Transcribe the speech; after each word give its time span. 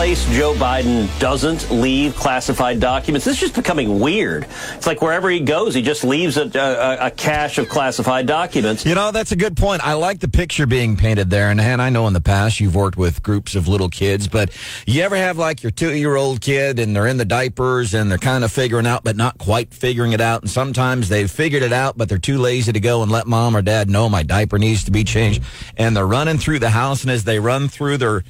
place 0.00 0.24
Joe 0.34 0.54
Biden 0.54 1.10
doesn't 1.18 1.70
leave 1.70 2.16
classified 2.16 2.80
documents? 2.80 3.26
This 3.26 3.34
is 3.34 3.40
just 3.40 3.54
becoming 3.54 4.00
weird. 4.00 4.46
It's 4.74 4.86
like 4.86 5.02
wherever 5.02 5.28
he 5.28 5.40
goes, 5.40 5.74
he 5.74 5.82
just 5.82 6.04
leaves 6.04 6.38
a, 6.38 6.50
a, 6.58 7.08
a 7.08 7.10
cache 7.10 7.58
of 7.58 7.68
classified 7.68 8.24
documents. 8.24 8.86
You 8.86 8.94
know, 8.94 9.10
that's 9.10 9.32
a 9.32 9.36
good 9.36 9.58
point. 9.58 9.86
I 9.86 9.92
like 9.92 10.20
the 10.20 10.28
picture 10.28 10.64
being 10.66 10.96
painted 10.96 11.28
there. 11.28 11.50
And, 11.50 11.60
and 11.60 11.82
I 11.82 11.90
know 11.90 12.06
in 12.06 12.14
the 12.14 12.20
past 12.22 12.60
you've 12.60 12.74
worked 12.74 12.96
with 12.96 13.22
groups 13.22 13.54
of 13.54 13.68
little 13.68 13.90
kids, 13.90 14.26
but 14.26 14.56
you 14.86 15.02
ever 15.02 15.16
have 15.16 15.36
like 15.36 15.62
your 15.62 15.70
two 15.70 15.94
year 15.94 16.16
old 16.16 16.40
kid 16.40 16.78
and 16.78 16.96
they're 16.96 17.06
in 17.06 17.18
the 17.18 17.26
diapers 17.26 17.92
and 17.92 18.10
they're 18.10 18.16
kind 18.16 18.42
of 18.42 18.50
figuring 18.50 18.86
out, 18.86 19.04
but 19.04 19.16
not 19.16 19.36
quite 19.36 19.74
figuring 19.74 20.12
it 20.12 20.20
out. 20.22 20.40
And 20.40 20.50
sometimes 20.50 21.10
they've 21.10 21.30
figured 21.30 21.62
it 21.62 21.74
out, 21.74 21.98
but 21.98 22.08
they're 22.08 22.16
too 22.16 22.38
lazy 22.38 22.72
to 22.72 22.80
go 22.80 23.02
and 23.02 23.12
let 23.12 23.26
mom 23.26 23.54
or 23.54 23.60
dad 23.60 23.90
know 23.90 24.08
my 24.08 24.22
diaper 24.22 24.58
needs 24.58 24.84
to 24.84 24.90
be 24.90 25.04
changed. 25.04 25.42
And 25.76 25.94
they're 25.94 26.06
running 26.06 26.38
through 26.38 26.60
the 26.60 26.70
house. 26.70 27.02
And 27.02 27.10
as 27.10 27.24
they 27.24 27.38
run 27.38 27.68
through, 27.68 27.98
they're 27.98 28.24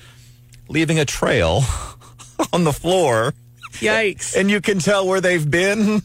leaving 0.71 0.99
a 0.99 1.05
trail 1.05 1.63
on 2.53 2.65
the 2.65 2.73
floor. 2.73 3.35
Yikes. 3.75 4.37
And 4.37 4.51
you 4.51 4.61
can 4.61 4.79
tell 4.79 5.07
where 5.07 5.21
they've 5.21 5.49
been. 5.49 6.03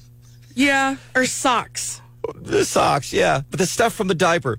Yeah, 0.54 0.98
or 1.16 1.26
socks. 1.26 2.02
The 2.36 2.66
socks, 2.66 3.14
yeah. 3.14 3.42
But 3.50 3.60
the 3.60 3.66
stuff 3.66 3.94
from 3.94 4.08
the 4.08 4.16
diaper. 4.16 4.58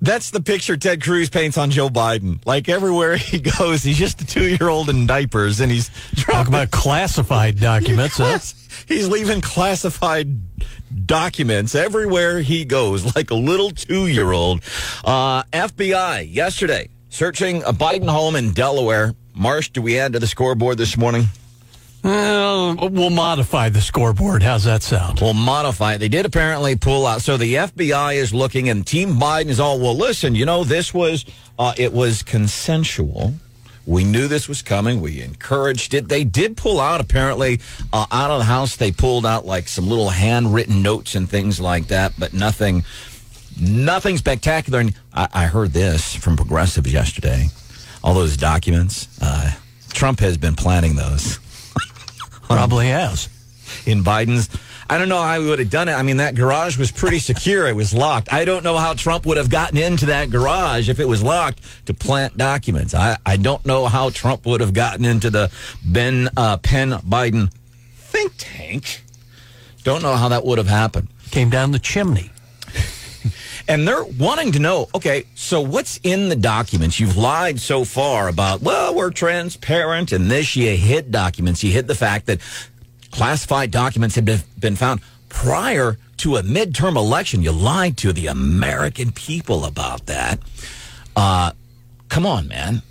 That's 0.00 0.30
the 0.30 0.42
picture 0.42 0.76
Ted 0.76 1.02
Cruz 1.02 1.30
paints 1.30 1.56
on 1.56 1.70
Joe 1.70 1.88
Biden. 1.88 2.44
Like 2.44 2.68
everywhere 2.68 3.16
he 3.16 3.40
goes, 3.40 3.82
he's 3.82 3.98
just 3.98 4.20
a 4.20 4.26
two 4.26 4.48
year 4.48 4.68
old 4.68 4.88
in 4.90 5.06
diapers 5.06 5.60
and 5.60 5.72
he's 5.72 5.90
Talk 6.16 6.48
about 6.48 6.70
classified 6.70 7.58
documents. 7.58 8.18
huh? 8.18 8.38
He's 8.86 9.08
leaving 9.08 9.40
classified 9.40 10.38
documents 11.06 11.74
everywhere 11.74 12.40
he 12.40 12.66
goes, 12.66 13.16
like 13.16 13.30
a 13.30 13.34
little 13.34 13.70
two 13.70 14.06
year 14.06 14.30
old. 14.32 14.60
Uh, 15.02 15.42
FBI 15.44 16.32
yesterday 16.32 16.88
searching 17.16 17.62
a 17.62 17.72
Biden 17.72 18.10
home 18.10 18.36
in 18.36 18.52
Delaware. 18.52 19.14
Marsh, 19.34 19.70
do 19.70 19.80
we 19.80 19.98
add 19.98 20.12
to 20.12 20.18
the 20.18 20.26
scoreboard 20.26 20.76
this 20.76 20.98
morning? 20.98 21.24
Well, 22.04 22.76
we'll 22.90 23.08
modify 23.08 23.70
the 23.70 23.80
scoreboard. 23.80 24.42
How's 24.42 24.64
that 24.64 24.82
sound? 24.82 25.20
We'll 25.20 25.32
modify 25.32 25.94
it. 25.94 25.98
They 25.98 26.10
did 26.10 26.26
apparently 26.26 26.76
pull 26.76 27.06
out. 27.06 27.22
So 27.22 27.38
the 27.38 27.54
FBI 27.54 28.16
is 28.16 28.34
looking, 28.34 28.68
and 28.68 28.86
Team 28.86 29.14
Biden 29.14 29.46
is 29.46 29.58
all, 29.58 29.80
well, 29.80 29.96
listen, 29.96 30.34
you 30.34 30.44
know, 30.44 30.62
this 30.62 30.92
was, 30.92 31.24
uh, 31.58 31.72
it 31.78 31.94
was 31.94 32.22
consensual. 32.22 33.32
We 33.86 34.04
knew 34.04 34.28
this 34.28 34.46
was 34.46 34.60
coming. 34.60 35.00
We 35.00 35.22
encouraged 35.22 35.94
it. 35.94 36.08
They 36.08 36.22
did 36.22 36.58
pull 36.58 36.80
out, 36.80 37.00
apparently, 37.00 37.60
uh, 37.94 38.06
out 38.12 38.30
of 38.30 38.40
the 38.40 38.44
house. 38.44 38.76
They 38.76 38.92
pulled 38.92 39.24
out 39.24 39.46
like 39.46 39.68
some 39.68 39.88
little 39.88 40.10
handwritten 40.10 40.82
notes 40.82 41.14
and 41.14 41.28
things 41.30 41.60
like 41.60 41.86
that, 41.86 42.12
but 42.18 42.34
nothing, 42.34 42.84
nothing 43.60 44.16
spectacular. 44.16 44.80
And 44.80 44.94
I, 45.12 45.28
I 45.32 45.46
heard 45.46 45.72
this 45.72 46.14
from 46.14 46.36
progressives 46.36 46.92
yesterday. 46.92 47.48
All 48.02 48.14
those 48.14 48.36
documents. 48.36 49.08
Uh, 49.20 49.52
Trump 49.90 50.20
has 50.20 50.36
been 50.36 50.54
planning 50.54 50.94
those 50.96 51.38
Probably 52.42 52.88
has. 52.88 53.28
in 53.86 54.04
Biden's. 54.04 54.48
I 54.88 54.98
don't 54.98 55.08
know 55.08 55.20
how 55.20 55.40
he 55.40 55.48
would 55.48 55.58
have 55.58 55.70
done 55.70 55.88
it. 55.88 55.94
I 55.94 56.02
mean, 56.02 56.18
that 56.18 56.36
garage 56.36 56.78
was 56.78 56.92
pretty 56.92 57.18
secure. 57.18 57.66
It 57.66 57.74
was 57.74 57.92
locked. 57.92 58.32
I 58.32 58.44
don't 58.44 58.62
know 58.62 58.76
how 58.76 58.94
Trump 58.94 59.26
would 59.26 59.36
have 59.36 59.50
gotten 59.50 59.78
into 59.78 60.06
that 60.06 60.30
garage 60.30 60.88
if 60.88 61.00
it 61.00 61.08
was 61.08 61.24
locked 61.24 61.60
to 61.86 61.94
plant 61.94 62.36
documents. 62.36 62.94
I, 62.94 63.16
I 63.26 63.36
don't 63.36 63.66
know 63.66 63.86
how 63.86 64.10
Trump 64.10 64.46
would 64.46 64.60
have 64.60 64.74
gotten 64.74 65.04
into 65.04 65.28
the 65.28 65.50
Ben 65.84 66.28
uh, 66.36 66.58
Penn 66.58 66.90
Biden 66.90 67.50
think 67.96 68.34
tank. 68.38 69.02
Don't 69.82 70.02
know 70.02 70.14
how 70.14 70.28
that 70.28 70.44
would 70.44 70.58
have 70.58 70.68
happened. 70.68 71.08
Came 71.32 71.50
down 71.50 71.72
the 71.72 71.80
chimney. 71.80 72.30
And 73.68 73.86
they're 73.86 74.04
wanting 74.04 74.52
to 74.52 74.60
know, 74.60 74.88
okay, 74.94 75.24
so 75.34 75.60
what's 75.60 75.98
in 76.04 76.28
the 76.28 76.36
documents? 76.36 77.00
You've 77.00 77.16
lied 77.16 77.58
so 77.58 77.84
far 77.84 78.28
about, 78.28 78.62
well, 78.62 78.94
we're 78.94 79.10
transparent 79.10 80.12
and 80.12 80.30
this, 80.30 80.54
you 80.54 80.76
hid 80.76 81.10
documents. 81.10 81.64
You 81.64 81.72
hid 81.72 81.88
the 81.88 81.96
fact 81.96 82.26
that 82.26 82.40
classified 83.10 83.72
documents 83.72 84.14
had 84.14 84.24
been, 84.24 84.40
been 84.60 84.76
found 84.76 85.00
prior 85.28 85.98
to 86.18 86.36
a 86.36 86.42
midterm 86.42 86.96
election. 86.96 87.42
You 87.42 87.52
lied 87.52 87.96
to 87.98 88.12
the 88.12 88.28
American 88.28 89.10
people 89.10 89.64
about 89.64 90.06
that. 90.06 90.38
Uh, 91.16 91.52
come 92.08 92.24
on, 92.24 92.46
man. 92.46 92.82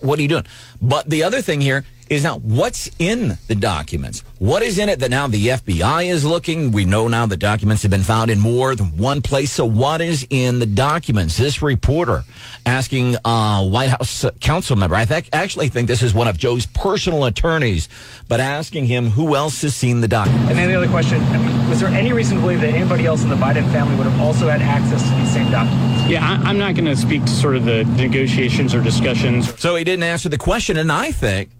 What 0.00 0.18
are 0.18 0.22
you 0.22 0.28
doing? 0.28 0.46
But 0.80 1.08
the 1.08 1.22
other 1.22 1.42
thing 1.42 1.60
here 1.60 1.84
is 2.08 2.22
now 2.22 2.38
what's 2.38 2.90
in 2.98 3.36
the 3.48 3.54
documents? 3.54 4.22
What 4.38 4.62
is 4.62 4.78
in 4.78 4.88
it 4.88 5.00
that 5.00 5.10
now 5.10 5.26
the 5.26 5.48
FBI 5.48 6.06
is 6.06 6.24
looking? 6.24 6.70
We 6.70 6.84
know 6.84 7.08
now 7.08 7.26
the 7.26 7.36
documents 7.36 7.82
have 7.82 7.90
been 7.90 8.02
found 8.02 8.30
in 8.30 8.38
more 8.38 8.74
than 8.74 8.96
one 8.96 9.22
place. 9.22 9.50
So 9.52 9.64
what 9.64 10.00
is 10.00 10.26
in 10.30 10.58
the 10.58 10.66
documents? 10.66 11.36
This 11.36 11.62
reporter 11.62 12.24
asking 12.64 13.16
uh, 13.24 13.66
White 13.66 13.90
House 13.90 14.24
council 14.40 14.76
member, 14.76 14.94
I 14.94 15.04
th- 15.04 15.28
actually 15.32 15.68
think 15.68 15.88
this 15.88 16.02
is 16.02 16.14
one 16.14 16.28
of 16.28 16.36
Joe's 16.36 16.66
personal 16.66 17.24
attorneys, 17.24 17.88
but 18.28 18.40
asking 18.40 18.86
him 18.86 19.10
who 19.10 19.34
else 19.34 19.62
has 19.62 19.74
seen 19.74 20.00
the 20.00 20.08
documents. 20.08 20.50
And 20.50 20.58
then 20.58 20.68
the 20.68 20.76
other 20.76 20.88
question, 20.88 21.20
was 21.68 21.80
there 21.80 21.88
any 21.88 22.12
reason 22.12 22.36
to 22.36 22.42
believe 22.42 22.60
that 22.60 22.74
anybody 22.74 23.06
else 23.06 23.22
in 23.22 23.30
the 23.30 23.36
Biden 23.36 23.70
family 23.72 23.96
would 23.96 24.06
have 24.06 24.20
also 24.20 24.48
had 24.48 24.62
access 24.62 25.02
to 25.02 25.14
these 25.16 25.32
same 25.32 25.50
documents? 25.50 26.10
Yeah, 26.10 26.24
I, 26.24 26.48
I'm 26.48 26.58
not 26.58 26.74
going 26.74 26.84
to 26.84 26.96
speak 26.96 27.24
to 27.24 27.30
sort 27.30 27.56
of 27.56 27.64
the 27.64 27.84
negotiations 27.84 28.74
or 28.74 28.82
discussions. 28.82 29.58
So 29.58 29.74
he 29.76 29.84
didn't 29.84 30.04
answer 30.04 30.28
the 30.28 30.38
question, 30.38 30.76
and 30.76 30.92
I 30.92 31.10
think, 31.10 31.50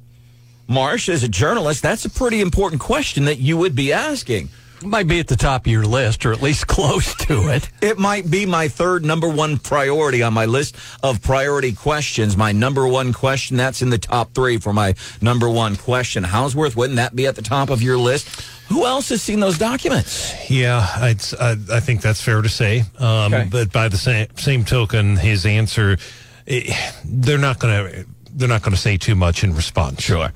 Marsh, 0.69 1.09
as 1.09 1.23
a 1.23 1.29
journalist, 1.29 1.83
that's 1.83 2.05
a 2.05 2.11
pretty 2.11 2.41
important 2.41 2.81
question 2.81 3.27
that 3.27 3.39
you 3.39 3.57
would 3.57 3.75
be 3.75 3.93
asking. 3.93 4.49
Might 4.83 5.07
be 5.09 5.19
at 5.21 5.27
the 5.27 5.37
top 5.37 5.65
of 5.65 5.73
your 5.73 5.85
list, 5.87 6.27
or 6.27 6.33
at 6.33 6.43
least 6.43 6.67
close 6.77 7.15
to 7.27 7.49
it. 7.49 7.71
It 7.81 7.99
might 7.99 8.31
be 8.31 8.45
my 8.45 8.69
third 8.69 9.05
number 9.05 9.29
one 9.29 9.59
priority 9.59 10.23
on 10.23 10.35
my 10.35 10.45
list 10.45 10.77
of 11.03 11.23
priority 11.23 11.73
questions. 11.73 12.37
My 12.37 12.53
number 12.53 12.87
one 12.87 13.13
question, 13.15 13.57
that's 13.57 13.81
in 13.81 13.89
the 13.91 13.97
top 13.99 14.35
three 14.35 14.59
for 14.59 14.73
my 14.75 14.95
number 15.23 15.49
one 15.49 15.77
question. 15.77 16.25
Hauswirth, 16.25 16.77
wouldn't 16.77 16.97
that 16.97 17.17
be 17.17 17.27
at 17.27 17.37
the 17.37 17.43
top 17.43 17.71
of 17.71 17.81
your 17.81 17.97
list? 17.97 18.29
Who 18.69 18.85
else 18.85 19.09
has 19.11 19.23
seen 19.23 19.41
those 19.41 19.57
documents? 19.59 20.51
Yeah, 20.51 20.87
I'd, 20.97 21.23
I, 21.41 21.57
I 21.73 21.81
think 21.81 22.03
that's 22.03 22.21
fair 22.21 22.43
to 22.43 22.49
say. 22.49 22.81
Um, 22.99 23.33
Okay. 23.33 23.49
But 23.51 23.73
by 23.73 23.89
the 23.89 23.97
same 23.97 24.27
same 24.37 24.65
token, 24.65 25.17
his 25.17 25.47
answer, 25.47 25.97
eh, 26.47 26.75
they're 27.05 27.39
not 27.39 27.61
going 27.61 27.93
to 27.93 28.07
they're 28.37 28.49
not 28.49 28.63
going 28.63 28.75
to 28.75 28.81
say 28.81 28.97
too 28.97 29.15
much 29.15 29.43
in 29.43 29.55
response. 29.55 30.03
Sure. 30.03 30.33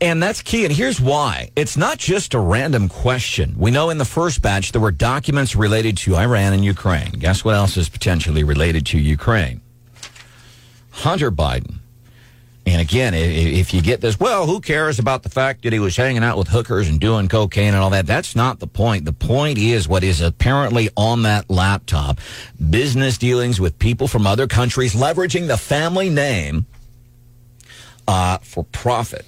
And 0.00 0.22
that's 0.22 0.42
key. 0.42 0.64
And 0.64 0.74
here's 0.74 1.00
why. 1.00 1.50
It's 1.56 1.76
not 1.76 1.98
just 1.98 2.34
a 2.34 2.38
random 2.38 2.88
question. 2.88 3.54
We 3.56 3.70
know 3.70 3.88
in 3.88 3.96
the 3.96 4.04
first 4.04 4.42
batch 4.42 4.72
there 4.72 4.80
were 4.80 4.90
documents 4.90 5.56
related 5.56 5.96
to 5.98 6.16
Iran 6.16 6.52
and 6.52 6.64
Ukraine. 6.64 7.12
Guess 7.12 7.44
what 7.44 7.54
else 7.54 7.76
is 7.78 7.88
potentially 7.88 8.44
related 8.44 8.84
to 8.86 8.98
Ukraine? 8.98 9.62
Hunter 10.90 11.30
Biden. 11.30 11.76
And 12.66 12.80
again, 12.80 13.14
if 13.14 13.72
you 13.72 13.80
get 13.80 14.00
this, 14.00 14.18
well, 14.18 14.44
who 14.44 14.60
cares 14.60 14.98
about 14.98 15.22
the 15.22 15.28
fact 15.28 15.62
that 15.62 15.72
he 15.72 15.78
was 15.78 15.96
hanging 15.96 16.24
out 16.24 16.36
with 16.36 16.48
hookers 16.48 16.88
and 16.88 16.98
doing 16.98 17.28
cocaine 17.28 17.68
and 17.68 17.76
all 17.76 17.90
that? 17.90 18.08
That's 18.08 18.34
not 18.34 18.58
the 18.58 18.66
point. 18.66 19.04
The 19.04 19.12
point 19.12 19.56
is 19.56 19.86
what 19.86 20.02
is 20.02 20.20
apparently 20.20 20.90
on 20.96 21.22
that 21.22 21.48
laptop 21.48 22.18
business 22.68 23.18
dealings 23.18 23.60
with 23.60 23.78
people 23.78 24.08
from 24.08 24.26
other 24.26 24.48
countries 24.48 24.94
leveraging 24.94 25.46
the 25.46 25.56
family 25.56 26.10
name 26.10 26.66
uh, 28.08 28.38
for 28.38 28.64
profit. 28.64 29.24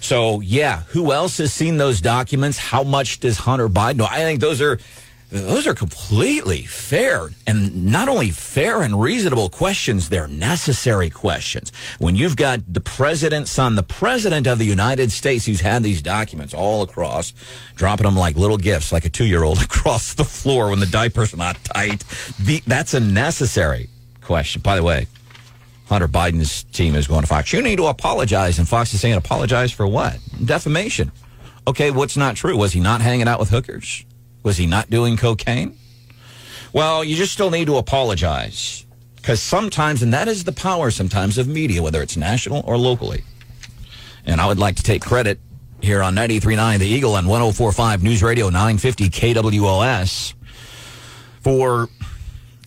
So, 0.00 0.40
yeah, 0.40 0.80
who 0.88 1.12
else 1.12 1.38
has 1.38 1.52
seen 1.52 1.76
those 1.76 2.00
documents? 2.00 2.58
How 2.58 2.82
much 2.82 3.20
does 3.20 3.38
Hunter 3.38 3.68
Biden 3.68 3.96
know? 3.96 4.06
I 4.06 4.18
think 4.18 4.40
those 4.40 4.60
are 4.62 4.78
those 5.30 5.68
are 5.68 5.74
completely 5.74 6.62
fair 6.62 7.30
and 7.46 7.86
not 7.86 8.08
only 8.08 8.30
fair 8.30 8.82
and 8.82 9.00
reasonable 9.00 9.48
questions, 9.48 10.08
they're 10.08 10.26
necessary 10.26 11.08
questions. 11.08 11.70
When 12.00 12.16
you've 12.16 12.34
got 12.34 12.60
the 12.66 12.80
president's 12.80 13.52
son, 13.52 13.76
the 13.76 13.84
president 13.84 14.48
of 14.48 14.58
the 14.58 14.64
United 14.64 15.12
States, 15.12 15.46
who's 15.46 15.60
had 15.60 15.84
these 15.84 16.02
documents 16.02 16.52
all 16.52 16.82
across, 16.82 17.32
dropping 17.76 18.06
them 18.06 18.16
like 18.16 18.34
little 18.34 18.58
gifts, 18.58 18.90
like 18.90 19.04
a 19.04 19.08
two 19.08 19.26
year 19.26 19.44
old 19.44 19.62
across 19.62 20.14
the 20.14 20.24
floor 20.24 20.70
when 20.70 20.80
the 20.80 20.86
diaper's 20.86 21.32
are 21.32 21.36
not 21.36 21.62
tight, 21.62 22.02
the, 22.40 22.60
that's 22.66 22.94
a 22.94 23.00
necessary 23.00 23.88
question. 24.20 24.62
By 24.62 24.74
the 24.74 24.82
way, 24.82 25.06
Hunter 25.90 26.06
Biden's 26.06 26.62
team 26.62 26.94
is 26.94 27.08
going 27.08 27.22
to 27.22 27.26
Fox. 27.26 27.52
You 27.52 27.60
need 27.62 27.78
to 27.78 27.86
apologize. 27.86 28.60
And 28.60 28.68
Fox 28.68 28.94
is 28.94 29.00
saying, 29.00 29.16
apologize 29.16 29.72
for 29.72 29.88
what? 29.88 30.18
Defamation. 30.44 31.10
Okay, 31.66 31.90
what's 31.90 32.16
not 32.16 32.36
true? 32.36 32.56
Was 32.56 32.72
he 32.72 32.78
not 32.78 33.00
hanging 33.00 33.26
out 33.26 33.40
with 33.40 33.50
hookers? 33.50 34.04
Was 34.44 34.56
he 34.56 34.66
not 34.66 34.88
doing 34.88 35.16
cocaine? 35.16 35.76
Well, 36.72 37.02
you 37.02 37.16
just 37.16 37.32
still 37.32 37.50
need 37.50 37.66
to 37.66 37.76
apologize. 37.76 38.86
Because 39.16 39.42
sometimes, 39.42 40.00
and 40.04 40.12
that 40.14 40.28
is 40.28 40.44
the 40.44 40.52
power 40.52 40.92
sometimes 40.92 41.38
of 41.38 41.48
media, 41.48 41.82
whether 41.82 42.00
it's 42.02 42.16
national 42.16 42.62
or 42.64 42.78
locally. 42.78 43.24
And 44.24 44.40
I 44.40 44.46
would 44.46 44.60
like 44.60 44.76
to 44.76 44.84
take 44.84 45.02
credit 45.02 45.40
here 45.82 46.04
on 46.04 46.14
93.9 46.14 46.78
The 46.78 46.86
Eagle 46.86 47.16
and 47.16 47.26
104.5 47.26 48.00
News 48.00 48.22
Radio 48.22 48.46
950 48.46 49.10
KWOS 49.10 50.34
for, 51.40 51.88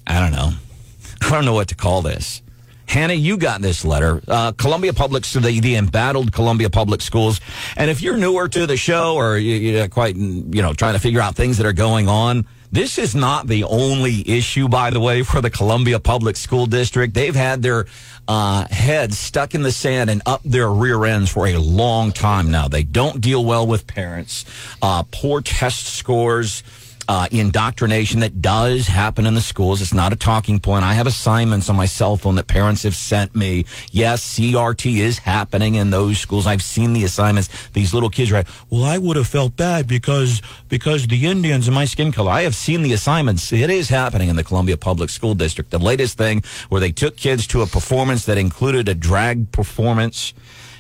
I 0.06 0.20
don't 0.20 0.34
know, 0.34 0.52
I 1.22 1.30
don't 1.30 1.46
know 1.46 1.54
what 1.54 1.70
to 1.70 1.76
call 1.76 2.02
this. 2.02 2.42
Hannah, 2.88 3.14
you 3.14 3.38
got 3.38 3.62
this 3.62 3.84
letter. 3.84 4.22
Uh, 4.28 4.52
Columbia 4.52 4.94
Public, 4.94 5.26
so 5.26 5.40
the, 5.40 5.60
the 5.60 5.76
embattled 5.76 6.32
Columbia 6.32 6.70
Public 6.70 7.02
Schools. 7.02 7.42
And 7.76 7.90
if 7.90 8.02
you're 8.02 8.18
newer 8.18 8.48
to 8.50 8.68
the 8.68 8.78
show 8.78 9.16
or 9.16 9.38
you, 9.38 9.56
you're 9.56 9.88
quite, 9.88 10.16
you 10.16 10.62
know, 10.62 10.74
trying 10.74 10.94
to 10.94 11.00
figure 11.00 11.22
out 11.22 11.36
things 11.36 11.58
that 11.58 11.66
are 11.66 11.74
going 11.74 12.08
on, 12.08 12.46
This 12.74 12.98
is 12.98 13.14
not 13.14 13.46
the 13.46 13.66
only 13.66 14.28
issue, 14.28 14.68
by 14.68 14.90
the 14.90 15.00
way, 15.00 15.22
for 15.22 15.42
the 15.42 15.52
Columbia 15.52 16.00
Public 16.00 16.36
School 16.36 16.66
District. 16.66 17.14
They've 17.14 17.36
had 17.36 17.62
their 17.62 17.86
uh, 18.28 18.66
heads 18.68 19.20
stuck 19.20 19.54
in 19.54 19.62
the 19.62 19.72
sand 19.72 20.10
and 20.10 20.24
up 20.26 20.42
their 20.44 20.72
rear 20.72 21.06
ends 21.06 21.30
for 21.30 21.46
a 21.46 21.58
long 21.58 22.12
time 22.12 22.50
now. 22.50 22.68
They 22.68 22.82
don't 22.82 23.22
deal 23.22 23.46
well 23.46 23.68
with 23.68 23.86
parents, 23.86 24.44
uh, 24.82 25.04
poor 25.12 25.42
test 25.42 25.86
scores 25.86 26.64
uh, 27.08 27.28
indoctrination 27.32 28.22
that 28.22 28.42
does 28.42 28.88
happen 28.88 29.26
in 29.26 29.34
the 29.34 29.42
schools. 29.42 29.82
It's 29.82 29.94
not 29.94 30.14
a 30.14 30.16
talking 30.16 30.60
point. 30.60 30.86
I 30.86 30.94
have 30.94 31.08
assignments 31.08 31.70
on 31.70 31.76
my 31.76 31.86
cell 31.86 32.18
phone 32.18 32.36
that 32.36 32.48
parents 32.48 32.84
have 32.84 32.96
sent 32.96 33.36
me. 33.36 33.66
Yes, 33.92 34.38
CRT 34.38 35.00
is 35.00 35.20
happening 35.20 35.76
in 35.76 35.90
those 35.90 36.20
schools. 36.20 36.48
I've 36.48 36.64
seen 36.64 36.94
the 36.94 37.04
assignments. 37.04 37.50
These 37.74 37.94
little 37.94 38.10
kids 38.10 38.32
write, 38.32 38.48
well, 38.70 38.84
I 38.84 38.98
would 38.98 39.18
have 39.18 39.28
felt 39.28 39.56
bad 39.56 39.88
because, 39.88 40.42
because 40.70 41.08
the 41.08 41.26
Indians 41.26 41.68
and 41.68 41.76
my 41.76 41.86
skin 41.86 42.12
color. 42.12 42.32
I 42.32 42.44
have 42.44 42.56
seen 42.56 42.84
the 42.84 42.94
assignments. 42.94 43.52
It 43.52 43.70
is 43.70 43.90
happening 43.90 44.30
in 44.30 44.36
the 44.36 44.44
Columbia 44.44 44.78
Public 44.78 45.10
School 45.10 45.36
District. 45.36 45.72
The 45.72 45.80
latest 45.80 46.18
thing 46.18 46.44
where 46.70 46.82
they 46.82 46.92
took 46.92 47.18
kids 47.18 47.48
to 47.48 47.62
a 47.62 47.68
performance 47.68 48.26
that 48.26 48.38
included 48.38 48.88
a 48.88 48.96
drag 48.96 49.52
performance, 49.52 50.34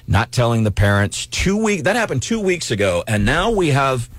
not 0.07 0.31
telling 0.31 0.63
the 0.63 0.71
parents 0.71 1.25
two 1.25 1.57
week, 1.57 1.83
that 1.83 1.95
happened 1.95 2.23
two 2.23 2.39
weeks 2.39 2.71
ago. 2.71 3.03
And 3.07 3.25
now 3.25 3.51
we 3.51 3.69
have 3.69 4.09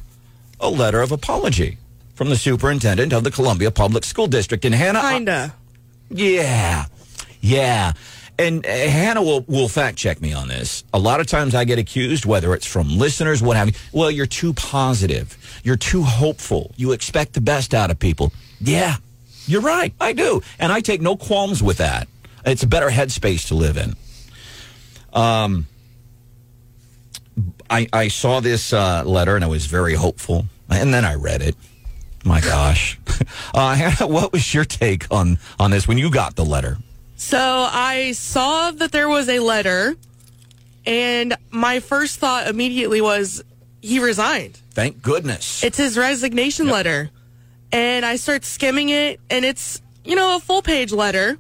a 0.61 0.69
letter 0.69 1.01
of 1.01 1.11
apology 1.13 1.79
from 2.15 2.29
the 2.31 2.37
superintendent 2.37 3.13
of 3.13 3.25
the 3.25 3.31
Columbia 3.31 3.71
Public 3.71 4.05
School 4.05 4.27
District. 4.27 4.65
And 4.65 4.75
Hannah, 4.75 5.01
Kinda. 5.01 5.55
yeah, 6.11 6.87
yeah. 7.41 7.93
And 8.39 8.67
uh, 8.67 8.69
Hannah 8.69 9.23
will, 9.23 9.43
will 9.47 9.69
fact 9.69 9.97
check 9.97 10.21
me 10.21 10.33
on 10.33 10.49
this. 10.49 10.83
A 10.93 10.99
lot 10.99 11.21
of 11.21 11.27
times 11.29 11.55
I 11.55 11.65
get 11.65 11.79
accused, 11.79 12.25
whether 12.27 12.53
it's 12.55 12.67
from 12.67 12.99
listeners, 12.99 13.43
what 13.43 13.57
have 13.57 13.69
you. 13.69 13.75
Well, 13.93 14.11
you're 14.11 14.27
too 14.27 14.53
positive. 14.55 15.61
You're 15.63 15.77
too 15.77 16.03
hopeful. 16.03 16.73
You 16.77 16.93
expect 16.93 17.35
the 17.35 17.41
best 17.41 17.75
out 17.75 17.91
of 17.91 17.99
people. 17.99 18.33
Yeah, 18.61 18.97
you're 19.47 19.61
right. 19.61 19.95
I 20.01 20.15
do. 20.15 20.43
And 20.59 20.73
I 20.73 20.81
take 20.81 21.01
no 21.01 21.17
qualms 21.17 21.63
with 21.63 21.77
that. 21.79 22.09
It's 22.45 22.63
a 22.63 22.67
better 22.67 22.89
headspace 22.91 23.49
to 23.49 23.55
live 23.55 23.77
in. 23.77 23.95
Um, 25.13 25.67
I, 27.71 27.87
I 27.93 28.09
saw 28.09 28.41
this 28.41 28.73
uh, 28.73 29.05
letter 29.05 29.37
and 29.37 29.45
I 29.45 29.49
was 29.49 29.67
very 29.67 29.95
hopeful. 29.95 30.47
And 30.69 30.93
then 30.93 31.05
I 31.05 31.15
read 31.15 31.41
it. 31.41 31.55
My 32.25 32.41
gosh. 32.41 32.99
Uh, 33.55 33.77
Hannah, 33.77 34.09
what 34.09 34.33
was 34.33 34.53
your 34.53 34.65
take 34.65 35.07
on, 35.13 35.39
on 35.61 35.71
this 35.71 35.87
when 35.87 35.97
you 35.97 36.11
got 36.11 36.35
the 36.35 36.45
letter? 36.45 36.77
So 37.15 37.39
I 37.39 38.11
saw 38.13 38.73
that 38.73 38.91
there 38.91 39.09
was 39.09 39.29
a 39.29 39.39
letter, 39.39 39.95
and 40.85 41.37
my 41.53 41.79
first 41.79 42.19
thought 42.19 42.49
immediately 42.49 43.01
was 43.01 43.45
he 43.81 44.01
resigned. 44.01 44.59
Thank 44.71 45.03
goodness. 45.03 45.63
It's 45.63 45.79
his 45.79 45.97
resignation 45.97 46.69
letter. 46.69 47.11
And 47.71 48.05
I 48.05 48.17
start 48.17 48.45
skimming 48.45 48.89
it, 48.89 49.21
and 49.31 49.45
it's, 49.45 49.81
you 50.05 50.17
know, 50.17 50.37
a 50.37 50.41
full 50.41 50.63
page 50.63 50.91
letter. 50.91 51.39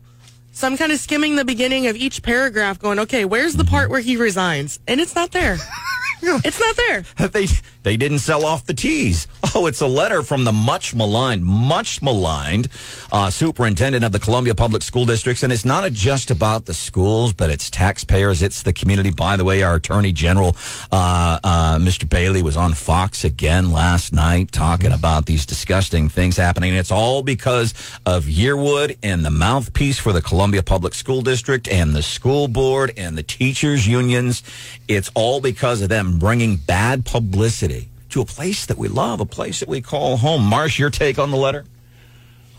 So 0.52 0.69
I'm 0.69 0.76
kind 0.76 0.92
of 0.92 1.00
skimming 1.00 1.34
the 1.34 1.44
beginning 1.44 1.88
of 1.88 1.96
each 1.96 2.22
paragraph, 2.22 2.78
going, 2.78 3.00
okay, 3.00 3.25
where's 3.25 3.54
the 3.54 3.64
part 3.64 3.90
where 3.90 4.00
he 4.00 4.16
resigns? 4.16 4.78
And 4.86 5.00
it's 5.00 5.16
not 5.16 5.32
there. 5.32 5.56
it's 6.22 6.60
not 6.60 6.76
there. 6.76 7.28
they 7.28 7.46
they 7.84 7.96
didn't 7.96 8.19
sell 8.19 8.44
off 8.44 8.66
the 8.66 8.75
teas. 8.75 9.28
Oh, 9.56 9.66
it's 9.66 9.82
a 9.82 9.86
letter 9.86 10.25
from 10.25 10.42
the 10.42 10.50
much 10.50 10.96
maligned, 10.96 11.44
much 11.44 12.02
maligned 12.02 12.69
uh, 13.12 13.31
superintendent 13.31 14.04
of 14.04 14.10
the 14.10 14.19
Columbia 14.19 14.52
Public 14.52 14.82
School 14.82 15.04
Districts, 15.04 15.44
and 15.44 15.52
it's 15.52 15.64
not 15.64 15.88
just 15.92 16.32
about 16.32 16.64
the 16.64 16.75
schools, 16.75 17.32
but 17.32 17.50
it's 17.50 17.70
taxpayers, 17.70 18.42
it's 18.42 18.64
the 18.64 18.72
community. 18.72 19.12
By 19.12 19.36
the 19.36 19.44
way, 19.44 19.62
our 19.62 19.76
Attorney 19.76 20.10
General, 20.10 20.56
uh, 20.90 21.38
uh, 21.44 21.78
Mr. 21.78 22.08
Bailey, 22.08 22.42
was 22.42 22.56
on 22.56 22.75
Fox 22.75 23.22
again 23.22 23.70
last 23.70 24.12
night 24.12 24.50
talking 24.50 24.90
about 24.90 25.26
these 25.26 25.46
disgusting 25.46 26.08
things 26.08 26.36
happening. 26.36 26.70
And 26.70 26.78
it's 26.81 26.90
all 26.90 27.22
because 27.22 27.72
of 28.04 28.25
Yearwood 28.25 28.96
and 29.04 29.25
the 29.25 29.31
mouthpiece 29.31 30.00
for 30.00 30.12
the 30.12 30.22
Columbia 30.22 30.64
Public 30.64 30.94
School 30.94 31.22
District 31.22 31.69
and 31.69 31.94
the 31.94 32.02
school 32.02 32.48
board 32.48 32.92
and 32.96 33.16
the 33.16 33.22
teachers 33.22 33.86
unions. 33.86 34.42
It's 34.88 35.12
all 35.14 35.40
because 35.40 35.81
of 35.81 35.90
them 35.90 36.19
bringing 36.19 36.56
bad 36.56 37.04
publicity 37.04 37.74
to 38.14 38.20
a 38.20 38.25
place 38.25 38.66
that 38.66 38.78
we 38.78 38.87
love, 38.87 39.20
a 39.20 39.26
place 39.26 39.58
that 39.58 39.69
we 39.69 39.81
call 39.81 40.16
home. 40.16 40.44
Marsh, 40.44 40.78
your 40.78 40.88
take 40.88 41.19
on 41.19 41.32
the 41.32 41.37
letter? 41.37 41.64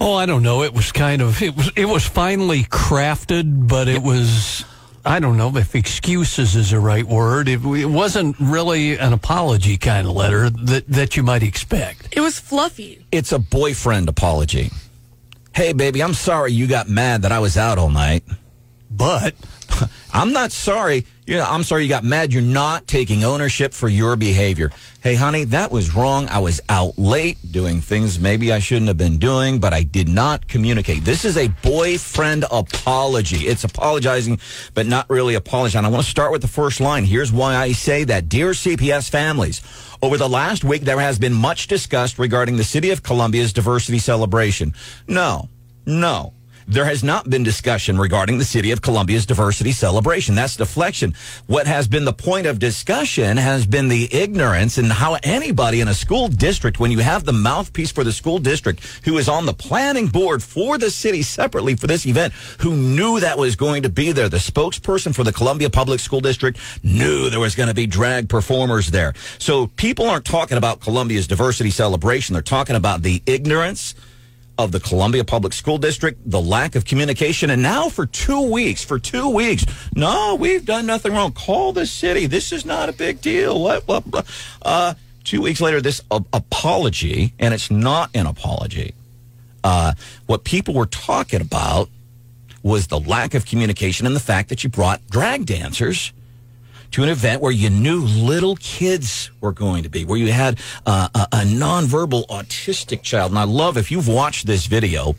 Oh, 0.01 0.13
I 0.13 0.25
don't 0.25 0.43
know. 0.43 0.63
It 0.63 0.73
was 0.73 0.91
kind 0.91 1.21
of 1.21 1.41
it 1.41 1.55
was 1.55 1.71
it 1.77 1.85
was 1.85 2.05
finely 2.05 2.63
crafted, 2.65 3.69
but 3.69 3.87
it 3.87 4.03
was 4.03 4.65
I 5.05 5.21
don't 5.21 5.37
know 5.37 5.55
if 5.55 5.73
excuses 5.73 6.57
is 6.57 6.71
the 6.71 6.79
right 6.81 7.05
word. 7.05 7.47
It, 7.47 7.63
it 7.63 7.85
wasn't 7.85 8.35
really 8.37 8.97
an 8.97 9.13
apology 9.13 9.77
kind 9.77 10.05
of 10.05 10.13
letter 10.13 10.49
that 10.49 10.89
that 10.89 11.15
you 11.15 11.23
might 11.23 11.41
expect. 11.41 12.09
It 12.11 12.19
was 12.19 12.37
fluffy. 12.37 13.05
It's 13.13 13.31
a 13.31 13.39
boyfriend 13.39 14.09
apology. 14.09 14.71
Hey, 15.55 15.71
baby, 15.71 16.03
I'm 16.03 16.13
sorry 16.13 16.51
you 16.51 16.67
got 16.67 16.89
mad 16.89 17.21
that 17.21 17.31
I 17.31 17.39
was 17.39 17.55
out 17.55 17.77
all 17.77 17.89
night. 17.89 18.25
But 18.95 19.35
I'm 20.13 20.31
not 20.31 20.51
sorry. 20.51 21.05
You 21.25 21.37
know, 21.37 21.45
I'm 21.45 21.63
sorry 21.63 21.83
you 21.83 21.89
got 21.89 22.03
mad. 22.03 22.31
You're 22.31 22.43
not 22.43 22.87
taking 22.87 23.23
ownership 23.23 23.73
for 23.73 23.89
your 23.89 24.15
behavior. 24.15 24.71
Hey, 25.01 25.15
honey, 25.15 25.43
that 25.45 25.71
was 25.71 25.95
wrong. 25.95 26.27
I 26.29 26.37
was 26.39 26.61
out 26.69 26.99
late 26.99 27.37
doing 27.51 27.81
things 27.81 28.19
maybe 28.19 28.53
I 28.53 28.59
shouldn't 28.59 28.87
have 28.87 28.97
been 28.97 29.17
doing, 29.17 29.59
but 29.59 29.73
I 29.73 29.83
did 29.83 30.07
not 30.07 30.47
communicate. 30.47 31.03
This 31.03 31.25
is 31.25 31.35
a 31.35 31.47
boyfriend 31.63 32.45
apology. 32.51 33.47
It's 33.47 33.63
apologizing, 33.63 34.39
but 34.75 34.85
not 34.85 35.09
really 35.09 35.33
apologizing. 35.33 35.85
I 35.85 35.89
want 35.89 36.03
to 36.03 36.09
start 36.09 36.31
with 36.31 36.41
the 36.41 36.47
first 36.47 36.79
line. 36.79 37.05
Here's 37.05 37.31
why 37.31 37.55
I 37.55 37.71
say 37.71 38.03
that. 38.03 38.29
Dear 38.29 38.51
CPS 38.51 39.09
families, 39.09 39.61
over 40.01 40.17
the 40.17 40.29
last 40.29 40.63
week, 40.63 40.83
there 40.83 40.99
has 40.99 41.17
been 41.17 41.33
much 41.33 41.67
discussed 41.67 42.19
regarding 42.19 42.57
the 42.57 42.63
City 42.63 42.91
of 42.91 43.01
Columbia's 43.01 43.51
diversity 43.51 43.97
celebration. 43.97 44.73
No, 45.07 45.49
no. 45.87 46.33
There 46.67 46.85
has 46.85 47.03
not 47.03 47.29
been 47.29 47.43
discussion 47.43 47.99
regarding 47.99 48.39
the 48.39 48.43
City 48.43 48.71
of 48.71 48.81
Columbia's 48.81 49.27
diversity 49.27 49.71
celebration. 49.71 50.33
That's 50.33 50.55
deflection. 50.55 51.13
What 51.45 51.67
has 51.67 51.87
been 51.87 52.05
the 52.05 52.13
point 52.13 52.47
of 52.47 52.57
discussion 52.57 53.37
has 53.37 53.67
been 53.67 53.87
the 53.87 54.11
ignorance 54.11 54.79
and 54.79 54.91
how 54.91 55.17
anybody 55.21 55.81
in 55.81 55.87
a 55.87 55.93
school 55.93 56.27
district, 56.27 56.79
when 56.79 56.89
you 56.89 56.99
have 56.99 57.23
the 57.23 57.33
mouthpiece 57.33 57.91
for 57.91 58.03
the 58.03 58.11
school 58.11 58.39
district 58.39 58.83
who 59.05 59.19
is 59.19 59.29
on 59.29 59.45
the 59.45 59.53
planning 59.53 60.07
board 60.07 60.41
for 60.41 60.79
the 60.79 60.89
city 60.89 61.21
separately 61.21 61.75
for 61.75 61.85
this 61.85 62.07
event, 62.07 62.33
who 62.61 62.75
knew 62.75 63.19
that 63.19 63.37
was 63.37 63.55
going 63.55 63.83
to 63.83 63.89
be 63.89 64.11
there. 64.11 64.27
The 64.27 64.37
spokesperson 64.37 65.13
for 65.13 65.23
the 65.23 65.33
Columbia 65.33 65.69
Public 65.69 65.99
School 65.99 66.21
District 66.21 66.57
knew 66.81 67.29
there 67.29 67.39
was 67.39 67.53
going 67.53 67.69
to 67.69 67.75
be 67.75 67.85
drag 67.85 68.27
performers 68.27 68.87
there. 68.87 69.13
So 69.37 69.67
people 69.67 70.09
aren't 70.09 70.25
talking 70.25 70.57
about 70.57 70.79
Columbia's 70.79 71.27
diversity 71.27 71.69
celebration. 71.69 72.33
They're 72.33 72.41
talking 72.41 72.75
about 72.75 73.03
the 73.03 73.21
ignorance 73.27 73.93
of 74.57 74.71
the 74.71 74.79
Columbia 74.79 75.23
Public 75.23 75.53
School 75.53 75.77
District, 75.77 76.19
the 76.25 76.41
lack 76.41 76.75
of 76.75 76.85
communication, 76.85 77.49
and 77.49 77.61
now 77.61 77.89
for 77.89 78.05
two 78.05 78.51
weeks, 78.51 78.83
for 78.83 78.99
two 78.99 79.29
weeks, 79.29 79.65
no, 79.95 80.35
we've 80.35 80.65
done 80.65 80.85
nothing 80.85 81.13
wrong. 81.13 81.33
Call 81.33 81.73
the 81.73 81.85
city. 81.85 82.25
This 82.25 82.51
is 82.51 82.65
not 82.65 82.89
a 82.89 82.93
big 82.93 83.21
deal. 83.21 83.61
What, 83.61 83.87
what, 83.87 84.07
what? 84.07 84.25
Uh, 84.61 84.93
two 85.23 85.41
weeks 85.41 85.59
later, 85.59 85.81
this 85.81 86.01
uh, 86.09 86.21
apology, 86.31 87.33
and 87.39 87.53
it's 87.53 87.69
not 87.69 88.09
an 88.13 88.27
apology. 88.27 88.93
Uh, 89.63 89.93
what 90.25 90.43
people 90.43 90.73
were 90.73 90.85
talking 90.85 91.41
about 91.41 91.89
was 92.63 92.87
the 92.87 92.99
lack 92.99 93.33
of 93.33 93.45
communication 93.45 94.07
and 94.07 94.15
the 94.15 94.19
fact 94.21 94.49
that 94.49 94.63
you 94.63 94.69
brought 94.69 95.05
drag 95.07 95.45
dancers 95.45 96.13
to 96.91 97.03
an 97.03 97.09
event 97.09 97.41
where 97.41 97.51
you 97.51 97.69
knew 97.69 98.01
little 98.01 98.55
kids 98.57 99.31
were 99.41 99.51
going 99.51 99.83
to 99.83 99.89
be, 99.89 100.05
where 100.05 100.17
you 100.17 100.31
had 100.31 100.59
uh, 100.85 101.09
a, 101.13 101.27
a 101.31 101.41
nonverbal 101.43 102.27
autistic 102.27 103.01
child. 103.01 103.31
And 103.31 103.39
I 103.39 103.43
love 103.43 103.77
if 103.77 103.91
you've 103.91 104.07
watched 104.07 104.47
this 104.47 104.65
video. 104.65 105.15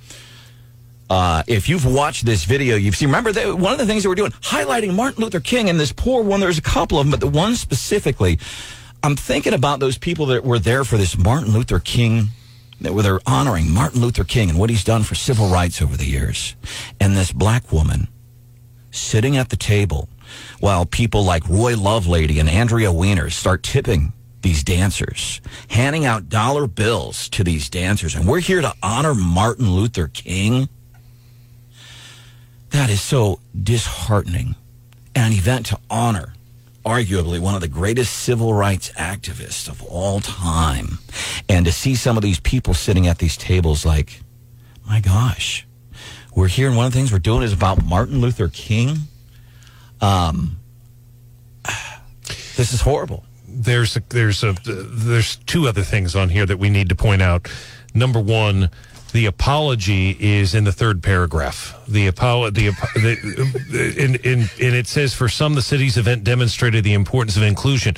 Uh, 1.08 1.44
if 1.46 1.68
you've 1.68 1.85
watched 1.85 2.26
this 2.26 2.44
video, 2.44 2.75
you've 2.75 2.96
seen. 2.96 3.08
Remember, 3.08 3.30
that 3.32 3.56
one 3.56 3.73
of 3.73 3.78
the 3.78 3.87
things 3.87 4.02
that 4.02 4.08
we're 4.08 4.16
doing, 4.16 4.32
highlighting 4.32 4.94
Martin 4.94 5.23
Luther 5.23 5.40
King 5.40 5.70
and 5.70 5.78
this 5.78 5.92
poor 5.92 6.23
one. 6.23 6.40
There's 6.40 6.58
a 6.58 6.62
couple 6.62 6.99
of 6.99 7.06
them, 7.06 7.12
but 7.12 7.20
the 7.20 7.28
one 7.28 7.54
specifically, 7.54 8.40
I'm 9.04 9.14
thinking 9.14 9.54
about 9.54 9.78
those 9.78 9.99
people 9.99 10.26
that 10.26 10.44
were 10.44 10.58
there 10.58 10.82
for 10.85 10.96
this 10.96 11.16
Martin 11.16 11.52
Luther 11.52 11.78
King 11.78 12.28
that 12.80 12.92
where 12.92 13.02
they're 13.02 13.20
honoring 13.26 13.70
Martin 13.70 14.00
Luther 14.00 14.25
King 14.25 14.50
and 14.50 14.58
what 14.58 14.68
he's 14.68 14.85
done 14.85 15.02
for 15.02 15.14
civil 15.14 15.49
rights 15.49 15.80
over 15.80 15.96
the 15.96 16.04
years. 16.04 16.56
And 17.00 17.16
this 17.16 17.32
black 17.32 17.73
woman 17.73 18.08
sitting 18.90 19.37
at 19.37 19.49
the 19.50 19.56
table 19.56 20.08
while 20.61 20.87
people 20.87 21.25
like 21.25 21.49
Roy 21.49 21.75
Lovelady 21.75 22.38
and 22.40 22.49
Andrea 22.49 22.92
Waner 22.92 23.30
start 23.30 23.62
tipping 23.62 24.12
these 24.42 24.62
dancers, 24.62 25.40
handing 25.68 26.04
out 26.04 26.28
dollar 26.28 26.66
bills 26.66 27.28
to 27.30 27.42
these 27.42 27.68
dancers. 27.68 28.14
And 28.14 28.26
we're 28.26 28.40
here 28.40 28.61
to 28.61 28.73
honor 28.83 29.14
Martin 29.14 29.71
Luther 29.73 30.09
King. 30.09 30.68
That 32.71 32.90
is 32.90 33.00
so 33.00 33.40
disheartening. 33.61 34.54
An 35.14 35.33
event 35.33 35.66
to 35.66 35.80
honor 35.88 36.35
arguably 36.87 37.40
one 37.40 37.56
of 37.56 37.61
the 37.61 37.68
greatest 37.68 38.12
civil 38.12 38.54
rights 38.54 38.92
activists 38.92 39.68
of 39.68 39.83
all 39.83 40.21
time. 40.21 40.99
And 41.49 41.66
to 41.66 41.73
see 41.73 41.97
some 41.97 42.16
of 42.16 42.23
these 42.23 42.38
people 42.38 42.75
sitting 42.75 43.09
at 43.09 43.18
these 43.18 43.37
tables 43.37 43.85
like, 43.85 44.21
my 44.87 45.00
gosh, 45.00 45.66
we're 46.35 46.47
here 46.47 46.68
and 46.68 46.76
one 46.76 46.87
of 46.87 46.92
the 46.92 46.99
things 46.99 47.11
we're 47.11 47.18
doing 47.18 47.42
is 47.42 47.52
about 47.52 47.85
Martin 47.85 48.21
Luther 48.21 48.49
King. 48.49 48.99
Um, 50.00 50.56
this 52.56 52.72
is 52.72 52.80
horrible. 52.80 53.24
there's 53.48 53.96
a, 53.96 54.02
there's 54.08 54.42
a 54.44 54.54
there's 54.64 55.36
two 55.36 55.66
other 55.68 55.82
things 55.82 56.14
on 56.14 56.28
here 56.28 56.46
that 56.46 56.58
we 56.58 56.68
need 56.70 56.88
to 56.90 56.94
point 56.94 57.22
out. 57.22 57.48
Number 57.94 58.20
one, 58.20 58.70
the 59.12 59.26
apology 59.26 60.16
is 60.20 60.54
in 60.54 60.64
the 60.64 60.72
third 60.72 61.02
paragraph. 61.02 61.78
The 61.88 62.06
apology, 62.06 62.66
in, 62.66 64.16
in, 64.16 64.40
and 64.40 64.74
it 64.74 64.86
says 64.86 65.14
for 65.14 65.28
some, 65.28 65.54
the 65.54 65.62
city's 65.62 65.96
event 65.96 66.24
demonstrated 66.24 66.84
the 66.84 66.92
importance 66.92 67.36
of 67.36 67.42
inclusion. 67.42 67.94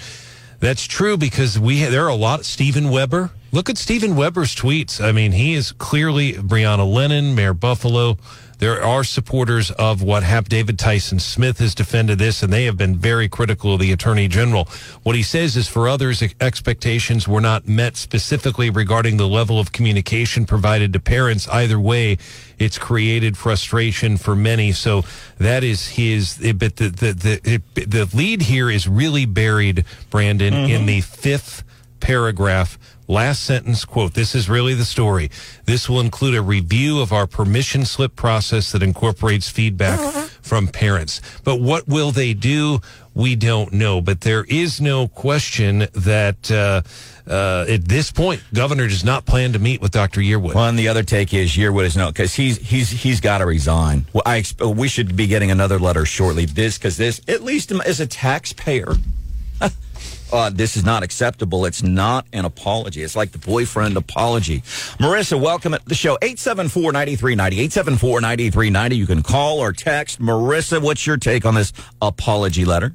That's 0.61 0.87
true 0.87 1.17
because 1.17 1.59
we 1.59 1.83
there 1.85 2.05
are 2.05 2.09
a 2.09 2.15
lot. 2.15 2.45
Stephen 2.45 2.91
Weber, 2.91 3.31
look 3.53 3.69
at 3.71 3.79
Stephen 3.79 4.17
Weber's 4.17 4.55
tweets. 4.55 5.01
I 5.03 5.13
mean, 5.13 5.33
he 5.33 5.55
is 5.55 5.73
clearly 5.73 6.35
Brianna 6.35 6.91
Lennon, 6.93 7.35
Mayor 7.35 7.55
Buffaloe. 7.55 8.19
There 8.59 8.83
are 8.83 9.05
supporters 9.05 9.71
of 9.73 10.03
what 10.03 10.23
happened. 10.23 10.49
David 10.51 10.79
Tyson 10.79 11.19
Smith 11.21 11.59
has 11.59 11.75
defended 11.75 12.19
this, 12.19 12.43
and 12.43 12.53
they 12.53 12.65
have 12.65 12.77
been 12.77 12.97
very 12.97 13.29
critical 13.29 13.75
of 13.75 13.81
the 13.81 13.93
attorney 13.93 14.29
general. 14.29 14.65
What 15.03 15.15
he 15.15 15.23
says 15.23 15.57
is 15.57 15.69
for 15.69 15.89
others, 15.89 16.23
expectations 16.41 17.29
were 17.29 17.41
not 17.41 17.69
met 17.69 17.97
specifically 17.97 18.71
regarding 18.71 19.17
the 19.17 19.29
level 19.29 19.61
of 19.61 19.73
communication 19.73 20.47
provided 20.47 20.93
to 20.93 21.01
parents. 21.01 21.47
Either 21.49 21.79
way, 21.79 22.19
it's 22.59 22.79
created 22.79 23.37
frustration 23.37 24.17
for 24.17 24.35
many. 24.35 24.73
So 24.73 25.05
that 25.39 25.63
is 25.63 25.87
his. 25.89 26.39
But 26.39 26.77
the 26.77 26.89
the 26.89 27.63
the, 27.75 27.85
the 27.85 28.17
lead 28.17 28.43
here 28.43 28.71
is 28.71 28.89
really 28.89 29.27
buried, 29.27 29.85
Brandon, 30.11 30.53
mm-hmm. 30.53 30.73
in 30.73 30.87
the 30.87 31.01
fifth 31.01 31.63
paragraph 32.01 32.79
Last 33.09 33.43
sentence 33.43 33.87
quote, 33.87 34.13
this 34.13 34.35
is 34.35 34.51
really 34.51 34.75
the 34.75 34.85
story. 34.85 35.31
This 35.65 35.89
will 35.89 36.01
include 36.01 36.35
a 36.35 36.43
review 36.43 37.01
of 37.01 37.11
our 37.11 37.27
permission 37.27 37.87
slip 37.87 38.15
process 38.15 38.71
that 38.73 38.83
incorporates 38.83 39.49
feedback 39.49 39.99
from 40.43 40.69
parents. 40.69 41.23
But 41.43 41.59
what 41.59 41.89
will 41.89 42.11
they 42.11 42.35
do? 42.35 42.81
We 43.15 43.35
don't 43.35 43.73
know. 43.73 44.03
But 44.03 44.21
there 44.21 44.45
is 44.45 44.79
no 44.79 45.09
question 45.09 45.89
that 45.95 46.51
uh, 46.51 46.83
uh, 47.27 47.65
at 47.69 47.87
this 47.87 48.13
point, 48.13 48.43
governor 48.53 48.87
does 48.87 49.05
not 49.05 49.25
plan 49.25 49.55
to 49.55 49.59
meet 49.59 49.81
with 49.81 49.91
Dr. 49.91 50.21
Yearwood. 50.21 50.55
Well, 50.55 50.67
and 50.67 50.79
the 50.79 50.89
other 50.89 51.03
take 51.03 51.33
is 51.33 51.53
Yearwood 51.53 51.85
is 51.85 51.97
no, 51.97 52.09
because 52.09 52.35
he's 52.35 52.59
he's 52.59 52.91
he's 52.91 53.21
got 53.21 53.39
to 53.39 53.47
resign. 53.47 54.05
Well, 54.13 54.23
I 54.25 54.45
we 54.63 54.89
should 54.89 55.17
be 55.17 55.27
getting 55.27 55.51
another 55.51 55.79
letter 55.79 56.05
shortly. 56.05 56.45
This 56.45 56.79
because 56.79 56.97
this 56.97 57.21
at 57.27 57.43
least 57.43 57.73
as 57.73 58.01
a 58.01 58.07
taxpayer. 58.07 58.95
Uh, 60.33 60.51
this 60.51 60.77
is 60.77 60.85
not 60.85 61.03
acceptable. 61.03 61.65
It's 61.65 61.83
not 61.83 62.27
an 62.33 62.45
apology. 62.45 63.03
It's 63.03 63.17
like 63.17 63.33
the 63.33 63.39
boyfriend 63.39 63.97
apology. 63.97 64.61
Marissa, 64.99 65.41
welcome 65.41 65.73
to 65.73 65.81
the 65.87 65.95
show. 65.95 66.17
874-9390, 66.23 67.69
874-9390. 67.99 68.97
You 68.97 69.07
can 69.07 69.23
call 69.23 69.59
or 69.61 69.73
text. 69.73 70.21
Marissa, 70.21 70.83
what's 70.83 71.07
your 71.07 71.17
take 71.17 71.45
on 71.45 71.55
this 71.55 71.73
apology 72.01 72.65
letter? 72.65 72.93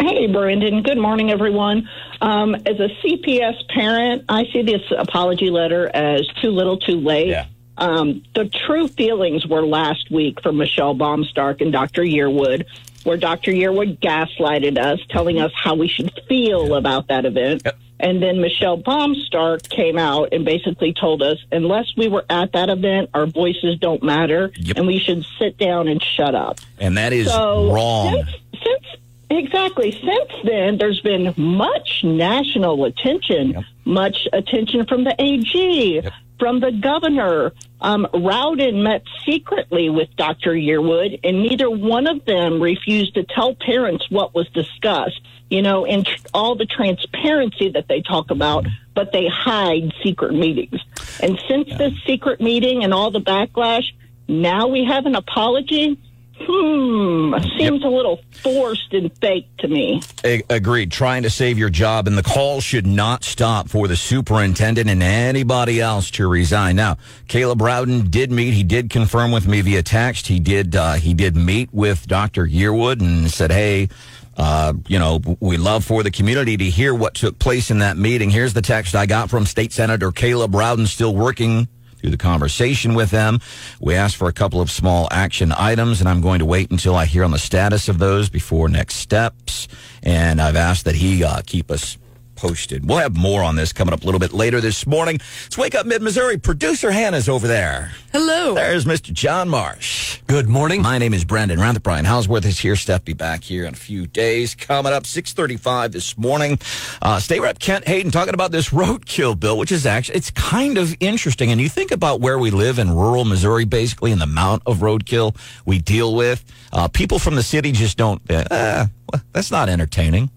Hey, 0.00 0.26
Brendan. 0.28 0.82
Good 0.82 0.98
morning, 0.98 1.30
everyone. 1.30 1.88
Um, 2.20 2.54
as 2.54 2.78
a 2.78 2.88
CPS 3.02 3.68
parent, 3.68 4.24
I 4.28 4.44
see 4.52 4.62
this 4.62 4.82
apology 4.96 5.50
letter 5.50 5.90
as 5.92 6.26
too 6.40 6.50
little, 6.50 6.78
too 6.78 7.00
late. 7.00 7.28
Yeah. 7.28 7.46
Um, 7.76 8.22
the 8.34 8.46
true 8.66 8.88
feelings 8.88 9.46
were 9.46 9.64
last 9.64 10.10
week 10.10 10.40
from 10.42 10.56
Michelle 10.56 10.94
Baumstark 10.94 11.60
and 11.60 11.72
Dr. 11.72 12.02
Yearwood 12.02 12.64
where 13.04 13.16
Dr. 13.16 13.52
Yearwood 13.52 13.98
gaslighted 14.00 14.78
us, 14.78 15.00
telling 15.08 15.38
us 15.38 15.52
how 15.54 15.74
we 15.74 15.88
should 15.88 16.12
feel 16.28 16.74
about 16.74 17.08
that 17.08 17.24
event. 17.24 17.62
Yep. 17.64 17.78
And 18.00 18.22
then 18.22 18.40
Michelle 18.40 18.80
Baumstark 18.80 19.68
came 19.68 19.98
out 19.98 20.28
and 20.32 20.44
basically 20.44 20.92
told 20.92 21.20
us, 21.22 21.38
unless 21.50 21.96
we 21.96 22.08
were 22.08 22.24
at 22.30 22.52
that 22.52 22.68
event, 22.68 23.10
our 23.12 23.26
voices 23.26 23.78
don't 23.80 24.02
matter, 24.02 24.52
yep. 24.56 24.76
and 24.76 24.86
we 24.86 24.98
should 24.98 25.24
sit 25.38 25.58
down 25.58 25.88
and 25.88 26.00
shut 26.00 26.34
up. 26.34 26.60
And 26.78 26.96
that 26.96 27.12
is 27.12 27.26
so 27.26 27.72
wrong. 27.72 28.14
Since, 28.14 28.62
since 28.64 28.84
Exactly. 29.30 29.92
Since 29.92 30.32
then, 30.44 30.78
there's 30.78 31.00
been 31.00 31.34
much 31.36 32.02
national 32.02 32.84
attention, 32.86 33.50
yep. 33.50 33.64
much 33.84 34.26
attention 34.32 34.86
from 34.86 35.04
the 35.04 35.14
AG, 35.18 36.02
from 36.38 36.60
the 36.60 36.72
governor. 36.72 37.52
Um, 37.80 38.06
Rowden 38.12 38.82
met 38.82 39.02
secretly 39.24 39.88
with 39.88 40.08
Dr. 40.16 40.52
Yearwood, 40.52 41.20
and 41.22 41.42
neither 41.42 41.70
one 41.70 42.06
of 42.06 42.24
them 42.24 42.60
refused 42.60 43.14
to 43.14 43.24
tell 43.24 43.54
parents 43.54 44.10
what 44.10 44.34
was 44.34 44.48
discussed. 44.48 45.20
You 45.50 45.62
know, 45.62 45.86
and 45.86 46.04
tr- 46.04 46.26
all 46.34 46.56
the 46.56 46.66
transparency 46.66 47.70
that 47.70 47.88
they 47.88 48.02
talk 48.02 48.30
about, 48.30 48.66
but 48.94 49.12
they 49.12 49.26
hide 49.28 49.94
secret 50.02 50.34
meetings. 50.34 50.80
And 51.20 51.40
since 51.48 51.68
this 51.78 51.94
secret 52.06 52.40
meeting 52.40 52.84
and 52.84 52.92
all 52.92 53.10
the 53.10 53.20
backlash, 53.20 53.84
now 54.28 54.66
we 54.66 54.84
have 54.84 55.06
an 55.06 55.14
apology 55.14 55.98
Hmm, 56.40 57.34
seems 57.58 57.80
yep. 57.80 57.82
a 57.82 57.88
little 57.88 58.20
forced 58.42 58.92
and 58.92 59.10
fake 59.18 59.48
to 59.58 59.68
me. 59.68 60.02
A- 60.24 60.42
agreed. 60.48 60.92
Trying 60.92 61.24
to 61.24 61.30
save 61.30 61.58
your 61.58 61.68
job, 61.68 62.06
and 62.06 62.16
the 62.16 62.22
call 62.22 62.60
should 62.60 62.86
not 62.86 63.24
stop 63.24 63.68
for 63.68 63.88
the 63.88 63.96
superintendent 63.96 64.88
and 64.88 65.02
anybody 65.02 65.80
else 65.80 66.10
to 66.12 66.28
resign. 66.28 66.76
Now, 66.76 66.96
Caleb 67.26 67.60
Rowden 67.60 68.10
did 68.10 68.30
meet. 68.30 68.54
He 68.54 68.62
did 68.62 68.90
confirm 68.90 69.32
with 69.32 69.48
me 69.48 69.60
via 69.60 69.82
text. 69.82 70.28
He 70.28 70.38
did. 70.38 70.76
Uh, 70.76 70.94
he 70.94 71.14
did 71.14 71.36
meet 71.36 71.72
with 71.72 72.06
Dr. 72.06 72.46
Yearwood 72.46 73.00
and 73.00 73.30
said, 73.30 73.50
"Hey." 73.50 73.88
Uh, 74.36 74.72
you 74.86 75.00
know, 75.00 75.20
we 75.40 75.56
love 75.56 75.84
for 75.84 76.04
the 76.04 76.12
community 76.12 76.56
to 76.56 76.64
hear 76.64 76.94
what 76.94 77.14
took 77.14 77.40
place 77.40 77.72
in 77.72 77.80
that 77.80 77.96
meeting. 77.96 78.30
Here's 78.30 78.54
the 78.54 78.62
text 78.62 78.94
I 78.94 79.04
got 79.04 79.30
from 79.30 79.44
State 79.46 79.72
Senator 79.72 80.12
Caleb 80.12 80.54
Rowden, 80.54 80.86
still 80.86 81.12
working 81.12 81.66
through 81.98 82.10
the 82.10 82.16
conversation 82.16 82.94
with 82.94 83.10
them. 83.10 83.40
We 83.80 83.94
asked 83.94 84.16
for 84.16 84.28
a 84.28 84.32
couple 84.32 84.60
of 84.60 84.70
small 84.70 85.08
action 85.10 85.52
items, 85.52 86.00
and 86.00 86.08
I'm 86.08 86.20
going 86.20 86.38
to 86.38 86.44
wait 86.44 86.70
until 86.70 86.94
I 86.94 87.04
hear 87.04 87.24
on 87.24 87.30
the 87.30 87.38
status 87.38 87.88
of 87.88 87.98
those 87.98 88.28
before 88.28 88.68
next 88.68 88.96
steps. 88.96 89.68
And 90.02 90.40
I've 90.40 90.56
asked 90.56 90.84
that 90.84 90.94
he 90.94 91.24
uh, 91.24 91.42
keep 91.44 91.70
us 91.70 91.98
posted. 92.38 92.88
We'll 92.88 92.98
have 92.98 93.16
more 93.16 93.42
on 93.42 93.56
this 93.56 93.72
coming 93.72 93.92
up 93.92 94.02
a 94.02 94.06
little 94.06 94.20
bit 94.20 94.32
later 94.32 94.60
this 94.60 94.86
morning. 94.86 95.18
Let's 95.44 95.58
wake 95.58 95.74
up 95.74 95.86
mid 95.86 96.02
Missouri. 96.02 96.38
Producer 96.38 96.92
Hannah's 96.92 97.28
over 97.28 97.48
there. 97.48 97.90
Hello. 98.12 98.54
There's 98.54 98.84
Mr. 98.84 99.12
John 99.12 99.48
Marsh. 99.48 100.20
Good 100.28 100.48
morning. 100.48 100.80
My 100.80 100.98
name 100.98 101.14
is 101.14 101.24
Brandon 101.24 101.58
Rathert. 101.58 101.82
Brian 101.82 102.04
Hauswirth 102.04 102.44
is 102.44 102.60
here. 102.60 102.76
Steph 102.76 103.04
be 103.04 103.12
back 103.12 103.42
here 103.42 103.64
in 103.64 103.74
a 103.74 103.76
few 103.76 104.06
days. 104.06 104.54
Coming 104.54 104.92
up 104.92 105.04
635 105.04 105.90
this 105.90 106.16
morning. 106.16 106.60
Uh, 107.02 107.18
State 107.18 107.40
Rep 107.40 107.58
Kent 107.58 107.88
Hayden 107.88 108.12
talking 108.12 108.34
about 108.34 108.52
this 108.52 108.70
roadkill 108.70 109.38
bill, 109.38 109.58
which 109.58 109.72
is 109.72 109.84
actually, 109.84 110.16
it's 110.16 110.30
kind 110.30 110.78
of 110.78 110.94
interesting. 111.00 111.50
And 111.50 111.60
you 111.60 111.68
think 111.68 111.90
about 111.90 112.20
where 112.20 112.38
we 112.38 112.52
live 112.52 112.78
in 112.78 112.88
rural 112.88 113.24
Missouri, 113.24 113.64
basically, 113.64 114.12
and 114.12 114.20
the 114.20 114.24
amount 114.26 114.62
of 114.64 114.78
roadkill 114.78 115.36
we 115.66 115.80
deal 115.80 116.14
with. 116.14 116.44
Uh, 116.72 116.86
people 116.86 117.18
from 117.18 117.34
the 117.34 117.42
city 117.42 117.72
just 117.72 117.96
don't, 117.96 118.22
uh, 118.30 118.86
well, 119.12 119.22
that's 119.32 119.50
not 119.50 119.68
entertaining. 119.68 120.30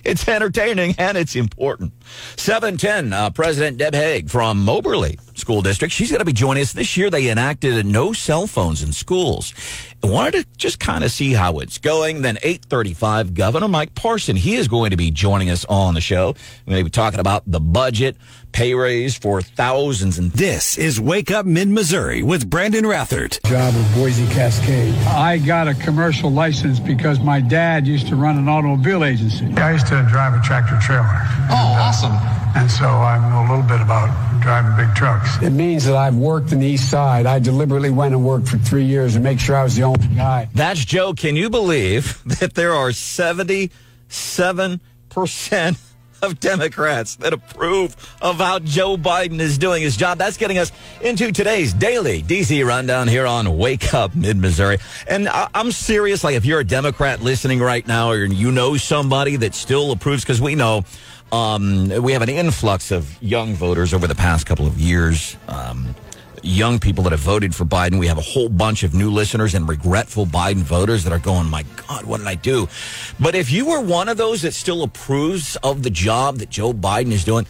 it's 0.04 0.26
entertaining 0.28 0.94
and 0.98 1.16
it's 1.16 1.36
important. 1.36 1.92
710, 2.36 3.12
uh, 3.12 3.30
President 3.30 3.78
Deb 3.78 3.94
Haag 3.94 4.30
from 4.30 4.64
Moberly 4.64 5.18
School 5.34 5.62
District. 5.62 5.92
She's 5.92 6.10
going 6.10 6.20
to 6.20 6.24
be 6.24 6.32
joining 6.32 6.62
us 6.62 6.72
this 6.72 6.96
year. 6.96 7.10
They 7.10 7.30
enacted 7.30 7.84
no 7.86 8.12
cell 8.12 8.46
phones 8.46 8.82
in 8.82 8.92
schools. 8.92 9.54
I 10.02 10.06
wanted 10.06 10.32
to 10.32 10.46
just 10.56 10.78
kind 10.78 11.02
of 11.02 11.10
see 11.10 11.32
how 11.32 11.58
it's 11.58 11.78
going. 11.78 12.22
Then 12.22 12.36
835, 12.36 13.34
Governor 13.34 13.66
Mike 13.66 13.94
Parson. 13.94 14.36
He 14.36 14.54
is 14.54 14.68
going 14.68 14.90
to 14.90 14.96
be 14.96 15.10
joining 15.10 15.50
us 15.50 15.64
on 15.64 15.94
the 15.94 16.00
show. 16.00 16.34
We're 16.66 16.70
going 16.72 16.80
to 16.80 16.84
be 16.84 16.90
talking 16.90 17.18
about 17.18 17.42
the 17.46 17.58
budget, 17.58 18.16
pay 18.52 18.74
raise 18.74 19.16
for 19.16 19.42
thousands. 19.42 20.18
And 20.18 20.30
this 20.32 20.78
is 20.78 21.00
Wake 21.00 21.32
Up 21.32 21.46
Mid 21.46 21.68
Missouri 21.68 22.22
with 22.22 22.48
Brandon 22.48 22.84
Rathert. 22.84 23.42
Job 23.48 23.74
of 23.74 23.94
Boise 23.94 24.26
Cascade. 24.32 24.94
I 25.06 25.38
got 25.38 25.66
a 25.66 25.74
commercial 25.74 26.30
license 26.30 26.78
because 26.78 27.18
my 27.18 27.40
dad 27.40 27.86
used 27.86 28.06
to 28.08 28.16
run 28.16 28.38
an 28.38 28.48
automobile 28.48 29.04
agency. 29.04 29.52
I 29.56 29.72
used 29.72 29.88
to 29.88 30.06
drive 30.08 30.32
a 30.32 30.42
tractor 30.44 30.78
trailer. 30.80 31.08
Oh, 31.50 31.54
uh, 31.54 31.82
awesome. 31.82 32.38
And 32.56 32.70
so 32.70 32.86
I 32.86 33.18
know 33.28 33.40
a 33.40 33.48
little 33.48 33.68
bit 33.68 33.80
about 33.80 34.08
driving 34.40 34.74
big 34.76 34.94
trucks. 34.94 35.40
It 35.42 35.50
means 35.50 35.84
that 35.84 35.96
I've 35.96 36.16
worked 36.16 36.52
in 36.52 36.60
the 36.60 36.66
East 36.66 36.90
Side. 36.90 37.26
I 37.26 37.38
deliberately 37.38 37.90
went 37.90 38.14
and 38.14 38.24
worked 38.24 38.48
for 38.48 38.56
three 38.58 38.84
years 38.84 39.14
to 39.14 39.20
make 39.20 39.38
sure 39.38 39.56
I 39.56 39.62
was 39.62 39.76
the 39.76 39.82
only 39.88 40.08
guy. 40.14 40.48
That's 40.54 40.84
Joe. 40.84 41.14
Can 41.14 41.36
you 41.36 41.50
believe 41.50 42.22
that 42.40 42.54
there 42.54 42.74
are 42.74 42.90
77% 42.90 43.70
of 46.22 46.40
Democrats 46.40 47.16
that 47.16 47.32
approve 47.32 47.94
of 48.20 48.36
how 48.36 48.58
Joe 48.58 48.96
Biden 48.96 49.40
is 49.40 49.58
doing 49.58 49.82
his 49.82 49.96
job. 49.96 50.18
That's 50.18 50.36
getting 50.36 50.58
us 50.58 50.72
into 51.00 51.32
today's 51.32 51.72
daily 51.72 52.22
DC 52.22 52.66
rundown 52.66 53.08
here 53.08 53.26
on 53.26 53.56
Wake 53.56 53.94
Up 53.94 54.14
Mid 54.14 54.36
Missouri. 54.36 54.78
And 55.06 55.28
I- 55.28 55.48
am 55.54 55.72
serious. 55.72 56.24
Like, 56.24 56.34
if 56.34 56.44
you're 56.44 56.60
a 56.60 56.64
Democrat 56.64 57.22
listening 57.22 57.60
right 57.60 57.86
now, 57.86 58.10
or 58.10 58.24
you 58.24 58.50
know 58.50 58.76
somebody 58.76 59.36
that 59.36 59.54
still 59.54 59.92
approves, 59.92 60.24
because 60.24 60.40
we 60.40 60.54
know 60.54 60.84
um, 61.30 61.88
we 62.02 62.12
have 62.12 62.22
an 62.22 62.30
influx 62.30 62.90
of 62.90 63.20
young 63.22 63.54
voters 63.54 63.92
over 63.92 64.06
the 64.06 64.14
past 64.14 64.46
couple 64.46 64.66
of 64.66 64.78
years. 64.78 65.36
Um, 65.46 65.94
young 66.42 66.78
people 66.78 67.04
that 67.04 67.10
have 67.10 67.20
voted 67.20 67.54
for 67.54 67.64
Biden. 67.64 67.98
We 67.98 68.06
have 68.06 68.18
a 68.18 68.22
whole 68.22 68.48
bunch 68.48 68.82
of 68.82 68.94
new 68.94 69.10
listeners 69.10 69.54
and 69.54 69.68
regretful 69.68 70.26
Biden 70.26 70.62
voters 70.62 71.04
that 71.04 71.12
are 71.12 71.18
going, 71.18 71.48
my 71.48 71.64
God, 71.88 72.04
what 72.04 72.18
did 72.18 72.26
I 72.26 72.34
do? 72.34 72.68
But 73.20 73.34
if 73.34 73.50
you 73.50 73.66
were 73.66 73.80
one 73.80 74.08
of 74.08 74.16
those 74.16 74.42
that 74.42 74.54
still 74.54 74.82
approves 74.82 75.56
of 75.62 75.82
the 75.82 75.90
job 75.90 76.36
that 76.38 76.50
Joe 76.50 76.72
Biden 76.72 77.12
is 77.12 77.24
doing, 77.24 77.46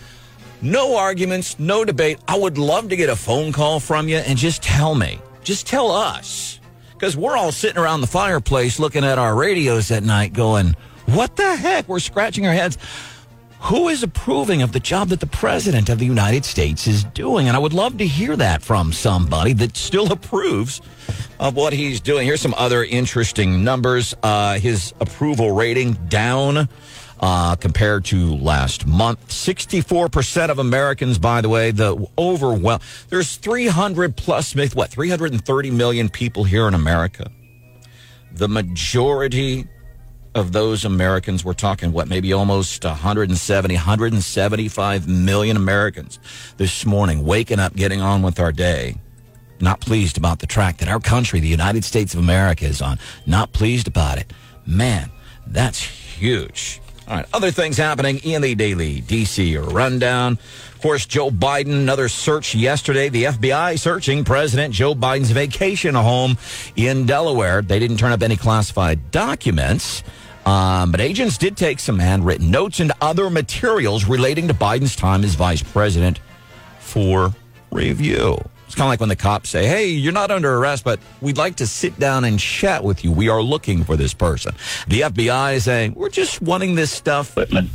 no 0.60 0.96
arguments, 0.96 1.58
no 1.58 1.84
debate. 1.84 2.18
I 2.26 2.36
would 2.36 2.58
love 2.58 2.88
to 2.88 2.96
get 2.96 3.08
a 3.08 3.16
phone 3.16 3.52
call 3.52 3.78
from 3.78 4.08
you 4.08 4.16
and 4.16 4.36
just 4.36 4.62
tell 4.62 4.94
me, 4.94 5.20
just 5.44 5.66
tell 5.66 5.90
us. 5.90 6.60
Because 6.92 7.16
we're 7.16 7.36
all 7.36 7.52
sitting 7.52 7.78
around 7.78 8.00
the 8.00 8.08
fireplace 8.08 8.80
looking 8.80 9.04
at 9.04 9.18
our 9.18 9.36
radios 9.36 9.92
at 9.92 10.02
night 10.02 10.32
going, 10.32 10.74
What 11.06 11.36
the 11.36 11.54
heck? 11.54 11.88
We're 11.88 12.00
scratching 12.00 12.46
our 12.46 12.52
heads. 12.52 12.76
Who 13.62 13.88
is 13.88 14.02
approving 14.02 14.62
of 14.62 14.72
the 14.72 14.80
job 14.80 15.08
that 15.08 15.20
the 15.20 15.26
president 15.26 15.88
of 15.88 15.98
the 15.98 16.06
United 16.06 16.44
States 16.44 16.86
is 16.86 17.04
doing? 17.04 17.48
And 17.48 17.56
I 17.56 17.60
would 17.60 17.72
love 17.72 17.98
to 17.98 18.06
hear 18.06 18.36
that 18.36 18.62
from 18.62 18.92
somebody 18.92 19.52
that 19.54 19.76
still 19.76 20.12
approves 20.12 20.80
of 21.40 21.56
what 21.56 21.72
he's 21.72 22.00
doing. 22.00 22.26
Here's 22.26 22.40
some 22.40 22.54
other 22.56 22.84
interesting 22.84 23.64
numbers. 23.64 24.14
Uh, 24.22 24.58
his 24.58 24.94
approval 25.00 25.52
rating 25.52 25.94
down 26.08 26.68
uh, 27.20 27.56
compared 27.56 28.04
to 28.06 28.36
last 28.36 28.86
month. 28.86 29.26
64% 29.28 30.50
of 30.50 30.58
Americans, 30.58 31.18
by 31.18 31.40
the 31.40 31.48
way, 31.48 31.70
the 31.70 32.06
overwhelm. 32.16 32.80
There's 33.08 33.36
300 33.36 34.16
plus, 34.16 34.54
what, 34.74 34.90
330 34.90 35.70
million 35.72 36.08
people 36.08 36.44
here 36.44 36.68
in 36.68 36.74
America. 36.74 37.30
The 38.32 38.48
majority 38.48 39.66
of 40.38 40.52
those 40.52 40.84
Americans, 40.84 41.44
we're 41.44 41.52
talking 41.52 41.92
what, 41.92 42.08
maybe 42.08 42.32
almost 42.32 42.84
170, 42.84 43.74
175 43.74 45.08
million 45.08 45.56
Americans 45.56 46.18
this 46.56 46.86
morning 46.86 47.24
waking 47.24 47.58
up, 47.58 47.74
getting 47.74 48.00
on 48.00 48.22
with 48.22 48.40
our 48.40 48.52
day. 48.52 48.96
Not 49.60 49.80
pleased 49.80 50.16
about 50.16 50.38
the 50.38 50.46
track 50.46 50.78
that 50.78 50.88
our 50.88 51.00
country, 51.00 51.40
the 51.40 51.48
United 51.48 51.84
States 51.84 52.14
of 52.14 52.20
America, 52.20 52.64
is 52.64 52.80
on. 52.80 52.98
Not 53.26 53.52
pleased 53.52 53.88
about 53.88 54.18
it. 54.18 54.32
Man, 54.64 55.10
that's 55.46 55.80
huge. 55.80 56.80
All 57.08 57.16
right, 57.16 57.26
other 57.32 57.50
things 57.50 57.78
happening 57.78 58.18
in 58.18 58.42
the 58.42 58.54
daily 58.54 59.00
DC 59.00 59.72
rundown. 59.72 60.38
Of 60.74 60.82
course, 60.82 61.06
Joe 61.06 61.30
Biden, 61.30 61.72
another 61.72 62.08
search 62.08 62.54
yesterday. 62.54 63.08
The 63.08 63.24
FBI 63.24 63.80
searching 63.80 64.24
President 64.24 64.74
Joe 64.74 64.94
Biden's 64.94 65.30
vacation 65.30 65.94
home 65.94 66.36
in 66.76 67.06
Delaware. 67.06 67.62
They 67.62 67.78
didn't 67.78 67.96
turn 67.96 68.12
up 68.12 68.22
any 68.22 68.36
classified 68.36 69.10
documents. 69.10 70.04
Um, 70.48 70.90
but 70.90 71.02
agents 71.02 71.36
did 71.36 71.58
take 71.58 71.78
some 71.78 71.98
handwritten 71.98 72.50
notes 72.50 72.80
and 72.80 72.90
other 73.02 73.28
materials 73.28 74.06
relating 74.06 74.48
to 74.48 74.54
Biden's 74.54 74.96
time 74.96 75.22
as 75.22 75.34
vice 75.34 75.62
president 75.62 76.20
for 76.80 77.34
review. 77.70 78.38
Kind 78.78 78.86
of 78.86 78.90
like 78.90 79.00
when 79.00 79.08
the 79.08 79.16
cops 79.16 79.50
say, 79.50 79.66
Hey, 79.66 79.88
you're 79.88 80.12
not 80.12 80.30
under 80.30 80.54
arrest, 80.54 80.84
but 80.84 81.00
we'd 81.20 81.36
like 81.36 81.56
to 81.56 81.66
sit 81.66 81.98
down 81.98 82.22
and 82.22 82.38
chat 82.38 82.84
with 82.84 83.02
you. 83.02 83.10
We 83.10 83.28
are 83.28 83.42
looking 83.42 83.82
for 83.82 83.96
this 83.96 84.14
person. 84.14 84.54
The 84.86 85.00
FBI 85.00 85.54
is 85.56 85.64
saying, 85.64 85.94
We're 85.96 86.10
just 86.10 86.40
wanting 86.40 86.76
this 86.76 86.92
stuff. 86.92 87.32
Equipment. 87.32 87.70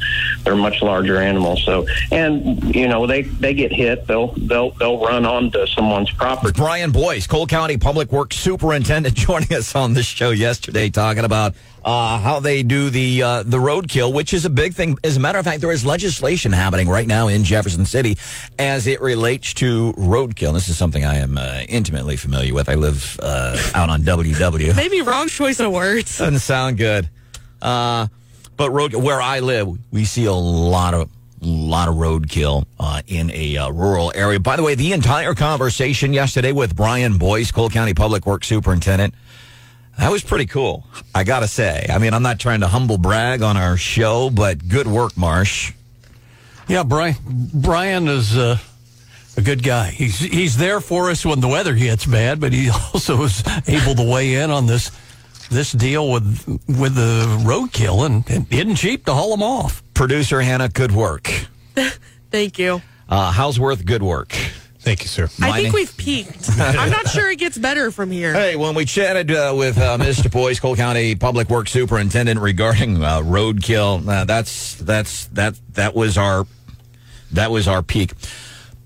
They're 0.45 0.55
much 0.55 0.81
larger 0.81 1.17
animals. 1.17 1.62
So, 1.65 1.86
and, 2.10 2.74
you 2.74 2.88
know, 2.88 3.05
they, 3.05 3.24
they 3.24 3.53
get 3.53 3.74
hit, 3.74 4.07
they'll, 4.07 4.27
they'll, 4.27 4.72
they'll 4.72 5.03
run 5.03 5.25
onto 5.25 5.67
someone's 5.67 6.10
property. 6.12 6.53
Brian 6.55 6.91
Boyce, 6.91 7.27
Cole 7.27 7.48
County 7.48 7.75
Public 7.75 8.10
Works 8.13 8.38
Superintendent, 8.38 9.13
joining 9.13 9.51
us 9.51 9.75
on 9.75 9.95
this 9.95 10.05
show 10.05 10.29
yesterday, 10.29 10.89
talking 10.89 11.25
about 11.25 11.53
uh, 11.83 12.17
how 12.17 12.39
they 12.39 12.63
do 12.63 12.89
the 12.89 13.22
uh, 13.22 13.43
the 13.43 13.57
roadkill, 13.57 14.13
which 14.13 14.33
is 14.33 14.45
a 14.45 14.50
big 14.50 14.74
thing. 14.74 14.98
As 15.03 15.17
a 15.17 15.19
matter 15.19 15.38
of 15.39 15.45
fact, 15.45 15.62
there 15.62 15.72
is 15.72 15.86
legislation 15.86 16.51
happening 16.51 16.88
right 16.88 17.07
now 17.07 17.27
in 17.27 17.43
Jefferson 17.43 17.86
City 17.86 18.17
as 18.57 18.88
it 18.88 19.01
relates 19.01 19.53
to 19.55 19.93
roadkill. 19.93 20.53
This 20.53 20.69
is 20.69 20.77
something 20.94 21.10
I 21.10 21.16
am 21.16 21.40
uh, 21.40 21.62
intimately 21.68 22.18
familiar 22.18 22.54
with. 22.54 22.70
I 22.70 22.76
live 22.76 23.20
uh, 23.20 23.58
out 23.74 23.90
on 23.90 24.02
WW. 24.04 24.76
Maybe 24.76 25.02
wrong 25.02 25.28
choice 25.28 25.60
of 25.60 25.72
words. 25.72 26.20
Doesn't 26.20 26.40
sound 26.40 26.78
good. 26.78 27.10
Uh, 27.62 28.08
but 28.58 28.70
road 28.70 28.94
where 28.94 29.20
I 29.20 29.40
live, 29.40 29.76
we 29.92 30.06
see 30.06 30.26
a 30.26 30.34
lot 30.34 30.94
of 30.94 31.10
lot 31.42 31.90
of 31.90 31.96
roadkill 31.96 32.66
uh, 32.80 33.02
in 33.08 33.32
a 33.32 33.58
uh, 33.58 33.70
rural 33.72 34.12
area. 34.16 34.40
By 34.40 34.56
the 34.56 34.64
way, 34.64 34.76
the 34.76 34.94
entire 34.94 35.34
conversation 35.34 36.14
yesterday 36.14 36.52
with 36.52 36.76
Brian 36.76 37.18
Boyce, 37.18 37.52
Cole 37.52 37.70
County 37.70 37.94
Public 37.94 38.26
Works 38.26 38.48
Superintendent, 38.48 39.16
that 39.98 40.12
was 40.12 40.24
pretty 40.24 40.46
cool. 40.46 40.86
I 41.16 41.24
gotta 41.24 41.48
say. 41.48 41.88
I 41.90 41.98
mean, 41.98 42.14
I'm 42.14 42.24
not 42.24 42.40
trying 42.40 42.60
to 42.60 42.68
humble 42.68 43.00
brag 43.00 43.42
on 43.42 43.58
our 43.58 43.78
show, 43.78 44.30
but 44.30 44.68
good 44.68 44.88
work, 44.88 45.18
Marsh. 45.18 45.74
Yeah, 46.68 46.84
Brian. 46.84 47.16
Brian 47.26 48.08
is 48.08 48.38
uh, 48.38 48.58
a 49.38 49.42
good 49.42 49.63
guy. 49.63 49.90
He's 49.90 50.20
he's 50.20 50.58
there 50.58 50.80
for 50.80 51.10
us 51.10 51.25
when 51.25 51.40
the 51.40 51.48
weather 51.48 51.74
gets 51.74 52.06
bad, 52.06 52.40
but 52.40 52.54
he 52.54 52.70
also 52.94 53.24
is 53.24 53.44
able 53.68 53.96
to 53.96 54.04
weigh 54.04 54.36
in 54.36 54.52
on 54.52 54.68
this 54.68 54.92
this 55.50 55.72
deal 55.72 56.12
with 56.12 56.48
with 56.68 56.96
the 56.96 57.25
roadkill 57.44 58.06
and, 58.06 58.30
and 58.30 58.52
isn't 58.52 58.75
cheap 58.75 59.06
to 59.06 59.13
haul 59.13 59.32
them 59.32 59.44
off. 59.44 59.84
Producer 59.94 60.42
Hannah, 60.42 60.70
good 60.70 60.92
work. 60.92 61.29
Thank 62.31 62.57
you. 62.57 62.81
Uh, 63.10 63.31
Hauswirth, 63.31 63.86
good 63.86 64.01
work. 64.01 64.34
Thank 64.79 65.03
you, 65.03 65.07
sir. 65.07 65.29
I 65.42 65.62
think 65.62 65.74
we've 65.74 65.96
peaked. 65.96 66.50
I'm 66.60 66.90
not 66.90 67.07
sure 67.07 67.29
it 67.29 67.40
gets 67.40 67.57
better 67.57 67.90
from 67.90 68.12
here. 68.12 68.34
Hey, 68.34 68.57
when 68.57 68.75
we 68.75 68.84
chatted 68.84 69.31
uh, 69.31 69.53
with 69.55 69.77
uh, 69.77 69.98
Mr. 69.98 70.29
Boyce, 70.29 70.60
Cole 70.60 70.75
County 70.75 71.16
Public 71.16 71.50
Works 71.50 71.72
Superintendent, 71.72 72.38
regarding 72.42 73.01
uh, 73.01 73.20
roadkill, 73.20 74.05
uh, 74.05 74.25
that's 74.25 74.75
that's 74.75 75.27
that 75.27 75.57
that 75.74 75.96
was 75.96 76.18
our 76.18 76.46
that 77.31 77.50
was 77.50 77.70
our 77.70 77.81
peak. 77.81 78.12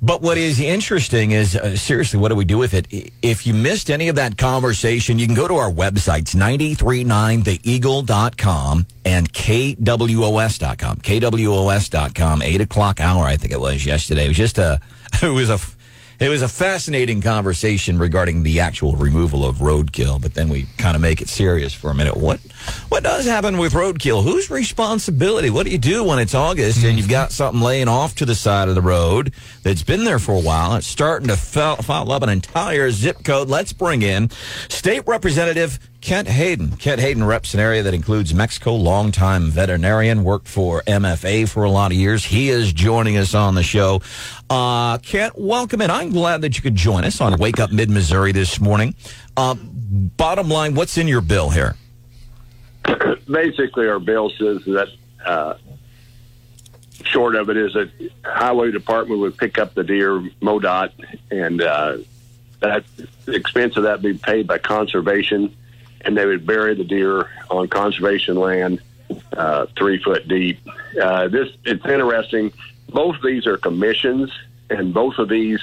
But 0.02 0.22
what 0.22 0.38
is 0.38 0.60
interesting 0.60 1.32
is, 1.32 1.56
uh, 1.56 1.76
seriously, 1.76 2.20
what 2.20 2.30
do 2.30 2.36
we 2.36 2.46
do 2.46 2.60
with 2.60 2.76
it? 2.76 2.88
If 3.22 3.48
you 3.48 3.54
missed 3.54 3.90
any 3.90 4.10
of 4.10 4.16
that 4.16 4.38
conversation, 4.38 5.18
you 5.18 5.26
can 5.26 5.36
go 5.36 5.48
to 5.48 5.56
our 5.56 5.72
websites, 5.72 6.36
939theeagle.com 6.36 8.86
and 9.06 9.34
kwos.com. 9.34 10.98
kwos.com, 10.98 12.42
8 12.42 12.62
o'clock 12.62 13.02
hour, 13.02 13.26
I 13.26 13.38
think 13.38 13.54
it 13.54 13.60
was 13.60 13.86
yesterday. 13.86 14.26
It 14.26 14.30
was 14.30 14.38
just 14.38 14.58
a, 14.60 14.80
it 15.24 15.30
was 15.30 15.50
a, 15.50 15.60
it 16.20 16.30
was 16.30 16.42
a 16.42 16.48
fascinating 16.48 17.22
conversation 17.22 18.00
regarding 18.00 18.44
the 18.44 18.60
actual 18.60 18.96
removal 18.96 19.46
of 19.46 19.58
roadkill, 19.58 20.20
but 20.22 20.34
then 20.34 20.50
we 20.50 20.66
kind 20.78 20.96
of 20.96 21.02
make 21.02 21.22
it 21.22 21.30
serious 21.30 21.74
for 21.74 21.92
a 21.92 21.94
minute. 21.94 22.18
What 22.18 22.40
what 22.90 23.04
does 23.04 23.26
happen 23.26 23.58
with 23.58 23.74
roadkill? 23.74 24.24
Whose 24.24 24.50
responsibility? 24.50 25.50
What 25.50 25.66
do 25.66 25.72
you 25.72 25.78
do 25.78 26.04
when 26.04 26.20
it's 26.20 26.34
August 26.34 26.84
and 26.84 26.98
you've 26.98 27.10
got 27.10 27.32
something 27.32 27.62
laying 27.62 27.88
off 27.88 28.16
to 28.16 28.26
the 28.26 28.36
side 28.36 28.68
of 28.68 28.76
the 28.76 28.82
road 28.82 29.32
that's 29.64 29.84
been 29.84 30.04
there 30.06 30.20
for 30.20 30.34
a 30.34 30.42
while? 30.42 30.76
It's 30.76 30.88
starting 30.88 31.28
to 31.28 31.38
foul 31.38 32.12
up 32.12 32.24
an 32.24 32.30
entire 32.30 32.90
zip 32.90 33.24
code. 33.24 33.50
Let's 33.50 33.74
bring 33.74 34.02
in 34.02 34.30
State 34.70 35.04
Representative 35.06 35.80
Kent 36.08 36.30
Hayden. 36.30 36.78
Kent 36.78 37.02
Hayden 37.02 37.22
reps 37.26 37.54
an 37.54 37.60
area 37.60 37.84
that 37.84 37.94
includes 37.94 38.34
Mexico, 38.34 38.74
longtime 38.76 39.52
veterinarian, 39.52 40.24
worked 40.24 40.48
for 40.48 40.82
MFA 40.88 41.50
for 41.50 41.66
a 41.66 41.70
lot 41.70 41.92
of 41.92 41.98
years. 41.98 42.24
He 42.24 42.48
is 42.48 42.72
joining 42.72 43.18
us 43.18 43.34
on 43.34 43.56
the 43.56 43.62
show. 43.62 44.02
Uh, 44.50 45.00
Kent, 45.00 45.38
welcome 45.38 45.82
in. 45.82 45.92
I'm 45.92 46.12
glad 46.12 46.44
that 46.44 46.56
you 46.56 46.62
could 46.62 46.76
join 46.76 47.04
us 47.04 47.20
on 47.20 47.38
Wake 47.38 47.60
Up 47.60 47.74
Mid 47.74 47.90
Missouri 47.90 48.32
this 48.32 48.58
morning. 48.58 48.96
Uh, 49.36 49.56
bottom 49.62 50.48
line, 50.48 50.76
what's 50.76 50.98
in 50.98 51.10
your 51.10 51.20
bill 51.20 51.50
here? 51.50 51.76
Basically, 53.30 53.90
our 53.90 54.00
bill 54.00 54.30
says 54.30 54.64
that 54.64 54.88
uh, 55.26 55.56
short 57.04 57.36
of 57.36 57.50
it 57.50 57.58
is 57.58 57.74
that 57.74 57.92
highway 58.24 58.72
department 58.72 59.20
would 59.20 59.36
pick 59.36 59.58
up 59.58 59.74
the 59.74 59.84
deer, 59.84 60.22
MoDOT, 60.42 60.90
and 61.32 61.62
uh, 61.62 61.98
that 62.62 62.86
the 63.26 63.36
expense 63.36 63.76
of 63.76 63.84
that 63.84 64.02
be 64.02 64.14
paid 64.14 64.48
by 64.48 64.58
conservation, 64.58 65.54
and 66.08 66.18
they 66.18 66.26
would 66.26 66.46
bury 66.46 66.74
the 66.74 66.86
deer 66.86 67.30
on 67.52 67.68
conservation 67.68 68.38
land, 68.38 68.82
uh, 69.34 69.66
three 69.78 70.02
foot 70.02 70.26
deep. 70.28 70.58
Uh, 71.00 71.28
this 71.28 71.50
it's 71.66 71.86
interesting. 71.86 72.54
Both 72.90 73.18
of 73.18 73.24
these 73.24 73.46
are 73.46 73.58
commissions, 73.58 74.32
and 74.70 74.94
both 74.94 75.20
of 75.20 75.28
these 75.28 75.60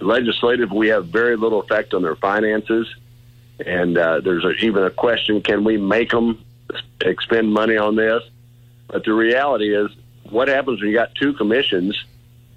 legislative 0.00 0.70
we 0.70 0.88
have 0.88 1.06
very 1.06 1.36
little 1.36 1.60
effect 1.60 1.94
on 1.94 2.02
their 2.02 2.16
finances. 2.16 2.86
And 3.66 3.96
uh, 3.96 4.20
there's 4.20 4.44
a, 4.44 4.50
even 4.64 4.84
a 4.84 4.90
question: 4.90 5.40
Can 5.40 5.64
we 5.64 5.78
make 5.78 6.10
them 6.10 6.44
expend 7.00 7.50
money 7.50 7.78
on 7.78 7.96
this? 7.96 8.22
But 8.88 9.04
the 9.04 9.14
reality 9.14 9.74
is, 9.74 9.90
what 10.28 10.48
happens 10.48 10.80
when 10.80 10.90
you 10.90 10.94
got 10.94 11.14
two 11.14 11.32
commissions 11.32 11.96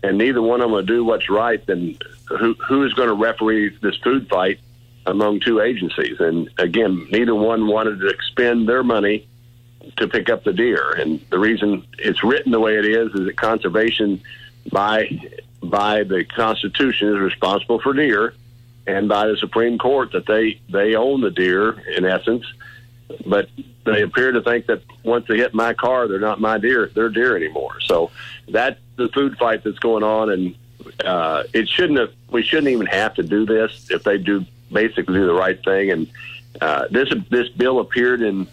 and 0.04 0.18
neither 0.18 0.42
one 0.42 0.60
of 0.60 0.66
them 0.66 0.72
will 0.74 0.84
do 0.84 1.06
what's 1.06 1.30
right? 1.30 1.66
Then 1.66 1.98
who 2.28 2.56
who 2.56 2.84
is 2.84 2.94
going 2.94 3.08
to 3.08 3.16
referee 3.16 3.78
this 3.82 3.96
food 3.98 4.28
fight 4.28 4.60
among 5.06 5.40
two 5.40 5.62
agencies? 5.62 6.20
And 6.20 6.50
again, 6.58 7.08
neither 7.12 7.36
one 7.36 7.68
wanted 7.68 8.00
to 8.00 8.08
expend 8.08 8.68
their 8.68 8.84
money 8.84 9.28
to 9.98 10.08
pick 10.08 10.30
up 10.30 10.44
the 10.44 10.54
deer. 10.54 10.92
And 10.92 11.20
the 11.30 11.40
reason 11.40 11.86
it's 12.00 12.24
written 12.24 12.52
the 12.52 12.60
way 12.60 12.78
it 12.78 12.86
is 12.86 13.14
is 13.14 13.26
that 13.26 13.38
conservation 13.38 14.22
by 14.72 15.10
by 15.62 16.04
the 16.04 16.26
Constitution 16.26 17.10
is 17.10 17.20
responsible 17.20 17.80
for 17.80 17.94
deer 17.94 18.34
and 18.86 19.08
by 19.08 19.28
the 19.28 19.38
Supreme 19.38 19.78
Court 19.78 20.12
that 20.12 20.26
they 20.26 20.60
they 20.70 20.96
own 20.96 21.22
the 21.22 21.32
deer 21.32 21.80
in 21.96 22.06
essence, 22.06 22.46
but 23.26 23.50
they 23.86 24.02
appear 24.02 24.32
to 24.32 24.42
think 24.42 24.66
that 24.68 24.82
once 25.04 25.26
they 25.28 25.38
hit 25.38 25.54
my 25.54 25.74
car, 25.74 26.08
they're 26.08 26.20
not 26.20 26.42
my 26.42 26.58
deer; 26.58 26.92
they're 26.94 27.10
deer 27.10 27.36
anymore. 27.36 27.80
So 27.82 28.12
that's 28.50 28.80
the 28.96 29.10
food 29.10 29.38
fight 29.38 29.64
that's 29.64 29.80
going 29.80 30.04
on, 30.04 30.30
and 30.30 30.56
uh, 31.04 31.44
it 31.54 31.70
shouldn't 31.70 32.00
have. 32.00 32.12
We 32.30 32.44
shouldn't 32.44 32.70
even 32.70 32.88
have 32.88 33.14
to 33.16 33.24
do 33.24 33.46
this 33.46 33.88
if 33.90 34.04
they 34.04 34.18
do 34.18 34.46
basically 34.74 35.16
do 35.16 35.26
the 35.26 35.34
right 35.34 35.64
thing. 35.64 35.92
And 35.92 36.08
uh, 36.60 36.88
this 36.90 37.10
this 37.30 37.50
bill 37.50 37.80
appeared 37.80 38.22
in 38.22 38.48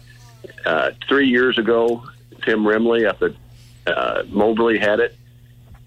uh, 0.65 0.91
three 1.07 1.27
years 1.27 1.57
ago. 1.57 2.03
Tim 2.43 2.63
Remole 2.63 3.07
up 3.07 3.21
at 3.21 3.33
uh, 3.85 4.23
Moberly 4.27 4.79
had 4.79 4.99
it, 4.99 5.15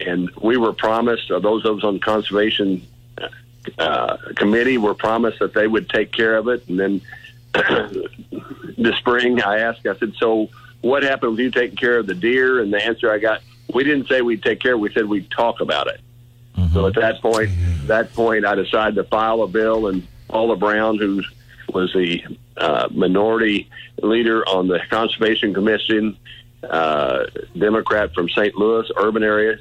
and 0.00 0.30
we 0.40 0.56
were 0.56 0.72
promised, 0.72 1.30
or 1.30 1.40
those 1.40 1.64
of 1.64 1.78
us 1.78 1.84
on 1.84 1.98
conservation 1.98 2.86
uh, 3.78 4.16
committee 4.36 4.78
were 4.78 4.94
promised 4.94 5.38
that 5.40 5.54
they 5.54 5.66
would 5.66 5.88
take 5.88 6.12
care 6.12 6.36
of 6.36 6.48
it. 6.48 6.68
And 6.68 6.78
then 6.78 7.00
this 8.78 8.96
spring, 8.96 9.42
I 9.42 9.60
asked, 9.60 9.86
I 9.86 9.96
said, 9.96 10.14
so 10.18 10.50
what 10.80 11.02
happened 11.02 11.32
with 11.32 11.40
you 11.40 11.50
taking 11.50 11.76
care 11.76 11.98
of 11.98 12.06
the 12.06 12.14
deer? 12.14 12.60
And 12.60 12.72
the 12.72 12.84
answer 12.84 13.10
I 13.10 13.18
got, 13.18 13.40
we 13.72 13.84
didn't 13.84 14.08
say 14.08 14.22
we'd 14.22 14.42
take 14.42 14.60
care. 14.60 14.76
We 14.76 14.92
said 14.92 15.06
we'd 15.06 15.30
talk 15.30 15.60
about 15.60 15.86
it. 15.88 16.00
So 16.72 16.86
at 16.86 16.94
that 16.94 17.20
point, 17.20 17.50
that 17.86 18.12
point, 18.14 18.44
I 18.44 18.54
decided 18.54 18.96
to 18.96 19.04
file 19.04 19.42
a 19.42 19.48
bill, 19.48 19.88
and 19.88 20.06
Paula 20.34 20.56
Brown, 20.56 20.98
who 20.98 21.22
was 21.72 21.92
the 21.92 22.24
uh, 22.56 22.88
minority 22.90 23.70
leader 24.02 24.44
on 24.48 24.66
the 24.66 24.80
Conservation 24.90 25.54
Commission, 25.54 26.18
uh, 26.68 27.26
Democrat 27.56 28.12
from 28.14 28.28
St. 28.28 28.52
Louis 28.56 28.90
urban 28.96 29.22
area, 29.22 29.58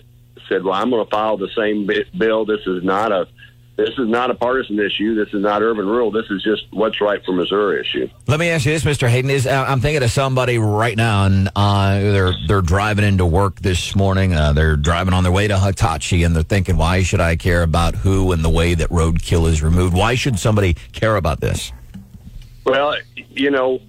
said, 0.49 0.63
"Well, 0.63 0.73
I'm 0.73 0.89
going 0.89 1.05
to 1.05 1.11
file 1.11 1.37
the 1.37 1.49
same 1.55 1.85
bi- 1.85 2.05
bill. 2.17 2.45
This 2.45 2.65
is 2.65 2.83
not 2.83 3.11
a 3.11 3.27
this 3.75 3.89
is 3.97 4.07
not 4.07 4.29
a 4.29 4.35
partisan 4.35 4.79
issue. 4.79 5.15
This 5.15 5.33
is 5.33 5.41
not 5.41 5.63
urban 5.63 5.87
rural. 5.87 6.11
This 6.11 6.29
is 6.29 6.43
just 6.43 6.65
what's 6.71 7.01
right 7.01 7.23
for 7.25 7.33
Missouri 7.33 7.81
issue." 7.81 8.07
Let 8.27 8.39
me 8.39 8.49
ask 8.49 8.65
you 8.65 8.71
this, 8.71 8.83
Mr. 8.83 9.07
Hayden. 9.07 9.31
Is 9.31 9.47
uh, 9.47 9.65
I'm 9.67 9.79
thinking 9.79 10.03
of 10.03 10.11
somebody 10.11 10.59
right 10.59 10.95
now, 10.95 11.25
and 11.25 11.49
uh, 11.55 11.99
they're 11.99 12.33
they're 12.47 12.61
driving 12.61 13.05
into 13.05 13.25
work 13.25 13.59
this 13.61 13.95
morning. 13.95 14.33
Uh, 14.33 14.53
they're 14.53 14.75
driving 14.75 15.13
on 15.13 15.23
their 15.23 15.31
way 15.31 15.47
to 15.47 15.59
Hitachi, 15.59 16.23
and 16.23 16.35
they're 16.35 16.43
thinking, 16.43 16.77
"Why 16.77 17.01
should 17.01 17.21
I 17.21 17.35
care 17.35 17.63
about 17.63 17.95
who 17.95 18.31
and 18.31 18.45
the 18.45 18.49
way 18.49 18.75
that 18.75 18.89
roadkill 18.89 19.49
is 19.49 19.63
removed? 19.63 19.95
Why 19.95 20.15
should 20.15 20.37
somebody 20.37 20.75
care 20.91 21.15
about 21.15 21.41
this?" 21.41 21.71
Well, 22.65 22.95
you 23.15 23.49
know, 23.49 23.79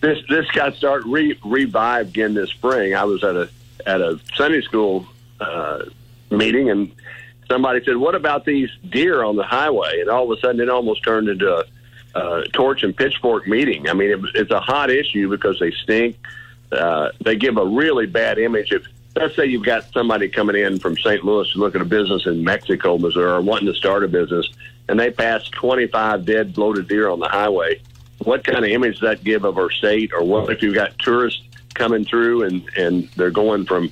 this 0.00 0.18
this 0.28 0.46
got 0.52 0.74
started 0.76 1.08
re, 1.08 1.38
revived 1.44 2.10
again 2.10 2.34
this 2.34 2.50
spring. 2.50 2.94
I 2.94 3.04
was 3.04 3.24
at 3.24 3.36
a 3.36 3.48
at 3.84 4.00
a 4.00 4.20
Sunday 4.36 4.60
school 4.62 5.06
uh, 5.40 5.84
meeting, 6.30 6.70
and 6.70 6.92
somebody 7.52 7.84
said, 7.84 7.96
"What 7.96 8.14
about 8.14 8.44
these 8.44 8.70
deer 8.88 9.22
on 9.22 9.36
the 9.36 9.44
highway?" 9.44 10.00
And 10.00 10.08
all 10.08 10.30
of 10.30 10.36
a 10.36 10.40
sudden, 10.40 10.60
it 10.60 10.68
almost 10.68 11.04
turned 11.04 11.28
into 11.28 11.54
a, 11.54 11.64
a 12.14 12.44
torch 12.48 12.82
and 12.82 12.96
pitchfork 12.96 13.46
meeting. 13.46 13.88
I 13.88 13.92
mean, 13.92 14.10
it, 14.10 14.20
it's 14.34 14.50
a 14.50 14.60
hot 14.60 14.90
issue 14.90 15.28
because 15.28 15.58
they 15.60 15.70
stink. 15.70 16.16
Uh, 16.70 17.10
they 17.22 17.36
give 17.36 17.58
a 17.58 17.66
really 17.66 18.06
bad 18.06 18.38
image. 18.38 18.72
If 18.72 18.86
let's 19.14 19.36
say 19.36 19.46
you've 19.46 19.64
got 19.64 19.92
somebody 19.92 20.28
coming 20.28 20.56
in 20.56 20.78
from 20.78 20.96
St. 20.96 21.22
Louis 21.24 21.50
to 21.52 21.58
look 21.58 21.74
at 21.74 21.82
a 21.82 21.86
business 21.86 22.26
in 22.26 22.42
Mexico, 22.42 22.96
Missouri, 22.96 23.30
or 23.30 23.42
wanting 23.42 23.66
to 23.66 23.74
start 23.74 24.04
a 24.04 24.08
business, 24.08 24.48
and 24.88 24.98
they 24.98 25.10
pass 25.10 25.46
25 25.50 26.24
dead 26.24 26.54
bloated 26.54 26.88
deer 26.88 27.08
on 27.08 27.20
the 27.20 27.28
highway, 27.28 27.80
what 28.24 28.44
kind 28.44 28.64
of 28.64 28.70
image 28.70 29.00
does 29.00 29.08
that 29.08 29.24
give 29.24 29.44
of 29.44 29.58
our 29.58 29.70
state? 29.70 30.12
Or 30.12 30.24
what 30.24 30.50
if 30.50 30.62
you've 30.62 30.74
got 30.74 30.98
tourists 30.98 31.42
coming 31.74 32.04
through 32.04 32.44
and, 32.44 32.68
and 32.76 33.08
they're 33.16 33.30
going 33.30 33.64
from 33.64 33.90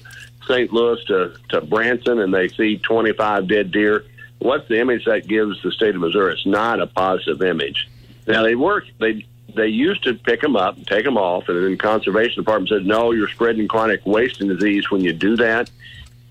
St. 0.51 0.73
Louis 0.73 1.03
to, 1.05 1.35
to 1.51 1.61
Branson 1.61 2.19
and 2.19 2.35
they 2.35 2.49
see 2.49 2.79
25 2.79 3.49
dead 3.49 3.71
deer? 3.71 4.05
What's 4.41 4.67
the 4.69 4.81
image 4.81 5.05
that 5.05 5.29
gives 5.29 5.63
the 5.63 5.71
state 5.71 5.95
of 5.95 6.01
Missouri? 6.01 6.33
It's 6.33 6.47
not 6.47 6.81
a 6.81 6.87
positive 6.87 7.43
image. 7.43 7.89
Now 8.27 8.43
they 8.43 8.55
work. 8.55 8.85
They 8.99 9.27
they 9.55 9.67
used 9.67 10.05
to 10.05 10.15
pick 10.15 10.41
them 10.41 10.57
up, 10.57 10.77
and 10.77 10.87
take 10.87 11.05
them 11.05 11.17
off, 11.17 11.49
and 11.49 11.65
then 11.65 11.77
conservation 11.77 12.43
department 12.43 12.69
said, 12.69 12.87
"No, 12.87 13.13
you're 13.13 13.29
spreading 13.29 13.69
chronic 13.69 14.01
wasting 14.07 14.49
disease 14.49 14.91
when 14.91 15.03
you 15.03 15.13
do 15.13 15.37
that." 15.37 15.71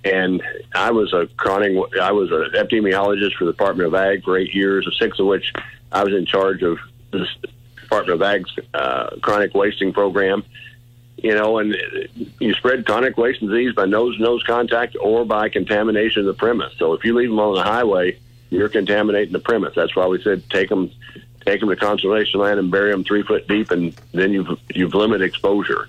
And 0.04 0.42
I 0.74 0.92
was 0.92 1.14
a 1.14 1.28
chronic. 1.38 1.78
I 2.02 2.12
was 2.12 2.32
an 2.32 2.52
epidemiologist 2.54 3.34
for 3.34 3.46
the 3.46 3.52
Department 3.52 3.88
of 3.88 3.96
Ag 3.96 4.24
for 4.24 4.38
eight 4.38 4.56
years, 4.56 4.88
six 4.98 5.20
of 5.20 5.26
which 5.26 5.54
I 5.92 6.04
was 6.04 6.14
in 6.14 6.26
charge 6.26 6.64
of 6.64 6.80
this 7.12 7.28
Department 7.82 8.16
of 8.16 8.22
Ag's 8.22 8.52
uh, 8.74 9.10
chronic 9.22 9.54
wasting 9.54 9.92
program. 9.92 10.44
You 11.24 11.36
know, 11.36 11.58
and 11.60 11.76
you 12.40 12.54
spread 12.54 12.86
chronic 12.86 13.18
wasting 13.18 13.50
disease 13.50 13.74
by 13.74 13.86
nose 13.86 14.18
nose 14.20 14.44
contact 14.44 14.96
or 15.00 15.26
by 15.26 15.50
contamination 15.50 16.22
of 16.22 16.28
the 16.28 16.34
premise. 16.34 16.74
So 16.78 16.94
if 16.94 17.04
you 17.04 17.14
leave 17.14 17.30
them 17.30 17.40
on 17.40 17.56
the 17.56 17.64
highway, 17.64 18.18
you're 18.50 18.70
contaminating 18.70 19.34
the 19.34 19.40
premise. 19.40 19.76
That's 19.76 19.96
why 19.96 20.08
we 20.08 20.22
said 20.22 20.50
take 20.50 20.70
them, 20.70 20.92
take 21.46 21.60
them 21.60 21.70
to 21.70 21.76
conservation 21.76 22.40
land 22.40 22.60
and 22.60 22.72
bury 22.72 22.92
them 22.92 23.04
three 23.04 23.24
foot 23.24 23.48
deep, 23.48 23.72
and 23.72 23.94
then 24.14 24.32
you've 24.32 24.60
you've 24.74 24.96
limited 24.96 25.26
exposure. 25.26 25.88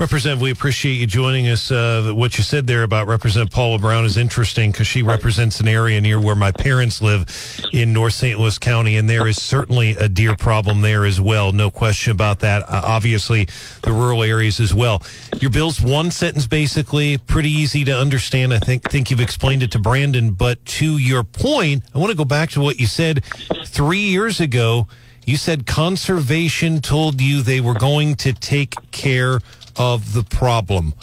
Representative, 0.00 0.42
we 0.42 0.50
appreciate 0.50 0.94
you 0.94 1.06
joining 1.06 1.46
us. 1.46 1.70
Uh, 1.70 2.10
what 2.16 2.36
you 2.36 2.42
said 2.42 2.66
there 2.66 2.82
about 2.82 3.06
Representative 3.06 3.54
Paula 3.54 3.78
Brown 3.78 4.04
is 4.04 4.16
interesting 4.16 4.72
because 4.72 4.88
she 4.88 5.04
represents 5.04 5.60
an 5.60 5.68
area 5.68 6.00
near 6.00 6.20
where 6.20 6.34
my 6.34 6.50
parents 6.50 7.00
live 7.00 7.28
in 7.72 7.92
North 7.92 8.14
St. 8.14 8.36
Louis 8.36 8.58
County, 8.58 8.96
and 8.96 9.08
there 9.08 9.28
is 9.28 9.40
certainly 9.40 9.92
a 9.92 10.08
deer 10.08 10.34
problem 10.34 10.80
there 10.80 11.04
as 11.04 11.20
well. 11.20 11.52
No 11.52 11.70
question 11.70 12.10
about 12.10 12.40
that. 12.40 12.62
Uh, 12.64 12.82
obviously, 12.84 13.46
the 13.82 13.92
rural 13.92 14.24
areas 14.24 14.58
as 14.58 14.74
well. 14.74 15.00
Your 15.40 15.52
bill's 15.52 15.80
one 15.80 16.10
sentence, 16.10 16.48
basically, 16.48 17.16
pretty 17.16 17.50
easy 17.50 17.84
to 17.84 17.96
understand. 17.96 18.52
I 18.52 18.58
think 18.58 18.82
think 18.90 19.12
you've 19.12 19.20
explained 19.20 19.62
it 19.62 19.70
to 19.72 19.78
Brandon, 19.78 20.32
but 20.32 20.64
to 20.64 20.98
your 20.98 21.22
point, 21.22 21.84
I 21.94 21.98
want 21.98 22.10
to 22.10 22.16
go 22.16 22.24
back 22.24 22.50
to 22.50 22.60
what 22.60 22.80
you 22.80 22.88
said 22.88 23.24
three 23.64 24.08
years 24.08 24.40
ago. 24.40 24.88
You 25.24 25.36
said 25.36 25.66
conservation 25.66 26.80
told 26.80 27.20
you 27.20 27.42
they 27.42 27.60
were 27.60 27.74
going 27.74 28.16
to 28.16 28.32
take 28.34 28.74
care 28.90 29.40
of 29.76 30.12
the 30.12 30.22
problem. 30.22 30.94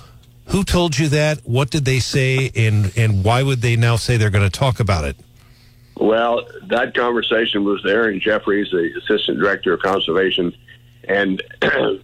Who 0.48 0.64
told 0.64 0.98
you 0.98 1.08
that? 1.10 1.40
What 1.46 1.70
did 1.70 1.86
they 1.86 2.00
say? 2.00 2.52
And, 2.56 2.92
and 2.98 3.24
why 3.24 3.44
would 3.44 3.62
they 3.62 3.76
now 3.76 3.96
say 3.96 4.18
they're 4.18 4.30
going 4.30 4.50
to 4.50 4.60
talk 4.60 4.80
about 4.80 5.06
it? 5.06 5.16
Well, 5.96 6.46
that 6.64 6.96
conversation 6.96 7.64
was 7.64 7.86
Aaron 7.86 8.20
Jeffries, 8.20 8.72
the 8.72 8.92
assistant 8.98 9.40
director 9.40 9.74
of 9.74 9.82
conservation, 9.82 10.56
and 11.04 11.42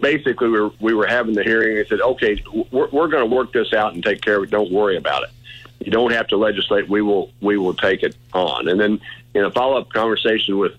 basically 0.00 0.48
we 0.48 0.60
were 0.60 0.70
we 0.80 0.94
were 0.94 1.06
having 1.06 1.34
the 1.34 1.44
hearing. 1.44 1.76
They 1.76 1.86
said, 1.86 2.00
"Okay, 2.00 2.42
we're, 2.72 2.88
we're 2.88 3.08
going 3.08 3.28
to 3.28 3.34
work 3.34 3.52
this 3.52 3.72
out 3.72 3.94
and 3.94 4.02
take 4.02 4.20
care 4.20 4.38
of 4.38 4.44
it. 4.44 4.50
Don't 4.50 4.72
worry 4.72 4.96
about 4.96 5.22
it. 5.22 5.30
You 5.78 5.92
don't 5.92 6.12
have 6.12 6.26
to 6.28 6.36
legislate. 6.36 6.88
We 6.88 7.02
will 7.02 7.30
we 7.40 7.56
will 7.56 7.74
take 7.74 8.02
it 8.02 8.16
on." 8.32 8.68
And 8.68 8.80
then 8.80 9.00
in 9.34 9.44
a 9.44 9.50
follow 9.50 9.78
up 9.78 9.90
conversation 9.90 10.58
with 10.58 10.72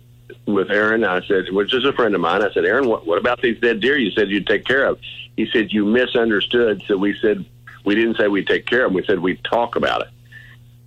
with 0.45 0.71
Aaron, 0.71 1.03
I 1.03 1.25
said, 1.25 1.51
which 1.51 1.73
is 1.73 1.85
a 1.85 1.93
friend 1.93 2.15
of 2.15 2.21
mine, 2.21 2.41
I 2.41 2.51
said, 2.51 2.65
Aaron, 2.65 2.87
what, 2.87 3.05
what 3.05 3.17
about 3.17 3.41
these 3.41 3.59
dead 3.59 3.79
deer 3.79 3.97
you 3.97 4.11
said 4.11 4.29
you'd 4.29 4.47
take 4.47 4.65
care 4.65 4.85
of? 4.85 4.99
He 5.35 5.47
said, 5.51 5.71
you 5.71 5.85
misunderstood. 5.85 6.83
So 6.87 6.97
we 6.97 7.17
said, 7.21 7.45
we 7.85 7.95
didn't 7.95 8.17
say 8.17 8.27
we'd 8.27 8.47
take 8.47 8.65
care 8.65 8.85
of 8.85 8.89
them. 8.91 8.95
We 8.95 9.05
said 9.05 9.19
we'd 9.19 9.43
talk 9.43 9.75
about 9.75 10.01
it. 10.01 10.09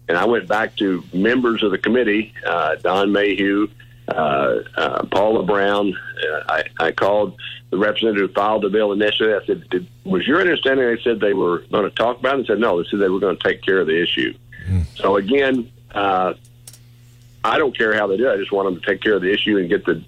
And 0.08 0.18
I 0.18 0.24
went 0.24 0.48
back 0.48 0.76
to 0.76 1.04
members 1.12 1.62
of 1.62 1.70
the 1.70 1.78
committee, 1.78 2.34
uh, 2.44 2.76
Don 2.76 3.12
Mayhew, 3.12 3.68
uh, 4.08 4.58
uh, 4.76 5.04
Paula 5.04 5.44
Brown. 5.44 5.94
Uh, 5.94 6.40
I, 6.48 6.64
I 6.80 6.90
called 6.90 7.38
the 7.70 7.78
representative 7.78 8.30
who 8.30 8.34
filed 8.34 8.62
the 8.62 8.70
bill 8.70 8.92
initially. 8.92 9.32
I 9.32 9.44
said, 9.46 9.68
Did, 9.70 9.86
was 10.04 10.26
your 10.26 10.40
understanding 10.40 10.84
they 10.84 11.00
said 11.02 11.20
they 11.20 11.32
were 11.32 11.60
going 11.70 11.88
to 11.88 11.94
talk 11.94 12.18
about 12.18 12.34
it? 12.34 12.38
And 12.38 12.46
said, 12.48 12.58
no, 12.58 12.82
they 12.82 12.88
said 12.88 12.98
they 12.98 13.08
were 13.08 13.20
going 13.20 13.36
to 13.36 13.42
take 13.42 13.62
care 13.62 13.78
of 13.78 13.86
the 13.86 14.02
issue. 14.02 14.34
So 14.96 15.16
again, 15.16 15.70
uh, 15.92 16.34
I 17.44 17.58
don't 17.58 17.76
care 17.76 17.94
how 17.94 18.06
they 18.06 18.16
do 18.16 18.28
it. 18.28 18.32
I 18.34 18.36
just 18.36 18.52
want 18.52 18.66
them 18.72 18.80
to 18.80 18.86
take 18.86 19.00
care 19.02 19.14
of 19.14 19.22
the 19.22 19.32
issue 19.32 19.56
and 19.58 19.68
get 19.68 19.84
the 19.86 20.02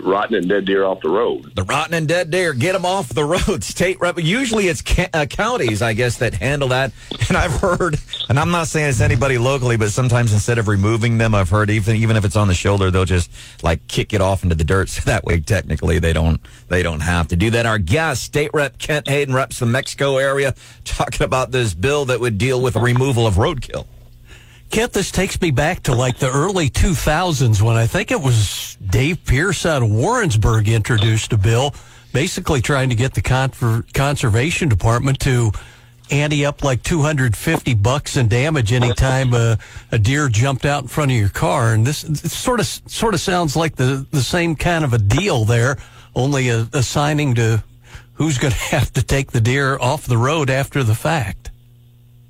rotten 0.00 0.34
and 0.34 0.48
dead 0.48 0.64
deer 0.64 0.84
off 0.84 1.00
the 1.00 1.08
road. 1.08 1.54
The 1.54 1.62
rotten 1.62 1.94
and 1.94 2.08
dead 2.08 2.30
deer, 2.30 2.52
get 2.52 2.72
them 2.72 2.84
off 2.84 3.08
the 3.08 3.24
road. 3.48 3.62
State 3.62 3.98
rep. 4.00 4.18
Usually 4.18 4.66
it's 4.68 4.82
ca- 4.82 5.08
uh, 5.14 5.26
counties, 5.26 5.80
I 5.80 5.92
guess, 5.92 6.18
that 6.18 6.34
handle 6.34 6.68
that. 6.68 6.92
And 7.28 7.36
I've 7.36 7.54
heard, 7.60 7.96
and 8.28 8.38
I'm 8.38 8.52
not 8.52 8.68
saying 8.68 8.88
it's 8.90 9.00
anybody 9.00 9.36
locally, 9.36 9.76
but 9.76 9.90
sometimes 9.90 10.32
instead 10.32 10.58
of 10.58 10.68
removing 10.68 11.18
them, 11.18 11.34
I've 11.34 11.50
heard 11.50 11.70
even 11.70 11.96
even 11.96 12.16
if 12.16 12.24
it's 12.24 12.36
on 12.36 12.46
the 12.46 12.54
shoulder, 12.54 12.88
they'll 12.92 13.04
just 13.04 13.28
like 13.64 13.84
kick 13.88 14.12
it 14.12 14.20
off 14.20 14.44
into 14.44 14.54
the 14.54 14.62
dirt. 14.62 14.88
So 14.96 15.00
that 15.06 15.24
way, 15.24 15.40
technically, 15.40 15.98
they 15.98 16.12
don't 16.12 16.40
they 16.68 16.84
don't 16.84 17.00
have 17.00 17.26
to 17.28 17.36
do 17.36 17.50
that. 17.50 17.66
Our 17.66 17.78
guest, 17.78 18.22
State 18.22 18.50
Rep 18.54 18.78
Kent 18.78 19.08
Hayden, 19.08 19.34
reps 19.34 19.58
the 19.58 19.66
Mexico 19.66 20.18
area, 20.18 20.54
talking 20.84 21.24
about 21.24 21.50
this 21.50 21.74
bill 21.74 22.04
that 22.04 22.20
would 22.20 22.38
deal 22.38 22.60
with 22.62 22.74
the 22.74 22.80
removal 22.80 23.26
of 23.26 23.34
roadkill. 23.34 23.86
Kent, 24.70 24.92
this 24.92 25.10
takes 25.10 25.40
me 25.40 25.50
back 25.50 25.84
to 25.84 25.94
like 25.94 26.18
the 26.18 26.30
early 26.30 26.68
2000s 26.68 27.62
when 27.62 27.76
I 27.76 27.86
think 27.86 28.10
it 28.10 28.20
was 28.20 28.76
Dave 28.84 29.24
Pearce 29.24 29.64
out 29.64 29.82
of 29.82 29.90
Warrensburg 29.90 30.68
introduced 30.68 31.32
a 31.32 31.38
bill 31.38 31.74
basically 32.16 32.62
trying 32.62 32.88
to 32.88 32.94
get 32.94 33.12
the 33.12 33.20
con- 33.20 33.84
conservation 33.92 34.70
department 34.70 35.20
to 35.20 35.52
ante 36.10 36.46
up 36.46 36.64
like 36.64 36.82
250 36.82 37.74
bucks 37.74 38.16
in 38.16 38.26
damage 38.26 38.72
anytime 38.72 39.34
a, 39.34 39.58
a 39.92 39.98
deer 39.98 40.28
jumped 40.30 40.64
out 40.64 40.82
in 40.82 40.88
front 40.88 41.10
of 41.10 41.16
your 41.18 41.28
car. 41.28 41.74
And 41.74 41.86
this 41.86 41.98
sort 42.32 42.60
of 42.60 42.66
sort 42.66 43.12
of 43.12 43.20
sounds 43.20 43.54
like 43.54 43.76
the, 43.76 44.06
the 44.12 44.22
same 44.22 44.56
kind 44.56 44.82
of 44.82 44.94
a 44.94 44.98
deal 44.98 45.44
there, 45.44 45.76
only 46.14 46.48
a, 46.48 46.66
assigning 46.72 47.34
to 47.34 47.62
who's 48.14 48.38
going 48.38 48.52
to 48.54 48.58
have 48.58 48.92
to 48.94 49.02
take 49.02 49.32
the 49.32 49.40
deer 49.40 49.76
off 49.78 50.06
the 50.06 50.18
road 50.18 50.48
after 50.48 50.82
the 50.82 50.94
fact. 50.94 51.50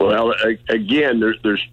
Well, 0.01 0.35
again, 0.69 1.21
there's 1.21 1.39
there's 1.45 1.65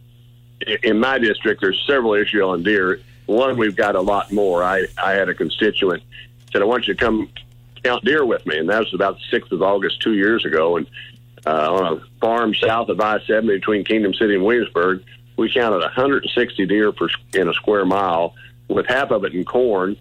in 0.84 1.00
my 1.00 1.20
district 1.20 1.62
there's 1.62 1.84
several 1.86 2.14
issues 2.14 2.42
on 2.42 2.64
deer. 2.64 3.02
One, 3.26 3.58
we've 3.58 3.76
got 3.76 3.96
a 3.96 4.02
lot 4.02 4.32
more. 4.32 4.64
I 4.64 4.86
I 5.02 5.14
had 5.14 5.30
a 5.30 5.34
constituent 5.34 6.04
said 6.54 6.62
I 6.62 6.66
want 6.66 6.88
you 6.88 6.94
to 6.94 7.00
come 7.00 7.30
count 7.84 8.06
deer 8.06 8.26
with 8.26 8.46
me, 8.46 8.58
and 8.58 8.70
that 8.70 8.80
was 8.80 8.94
about 8.94 9.16
the 9.16 9.24
sixth 9.30 9.52
of 9.52 9.62
August 9.62 10.02
two 10.02 10.14
years 10.14 10.46
ago, 10.46 10.78
and 10.78 10.88
uh, 11.46 11.74
on 11.74 11.98
a 11.98 12.20
farm 12.22 12.54
south 12.56 12.88
of 12.90 13.02
I 13.02 13.20
seventy 13.26 13.56
between 13.56 13.84
Kingdom 13.84 14.14
City 14.14 14.36
and 14.36 14.46
Williamsburg, 14.46 15.04
we 15.36 15.52
counted 15.52 15.82
160 15.82 16.66
deer 16.68 16.92
per 16.92 17.10
in 17.34 17.50
a 17.50 17.54
square 17.54 17.86
mile, 17.86 18.36
with 18.70 18.86
half 18.86 19.12
of 19.12 19.26
it 19.26 19.34
in 19.34 19.44
corn. 19.44 19.98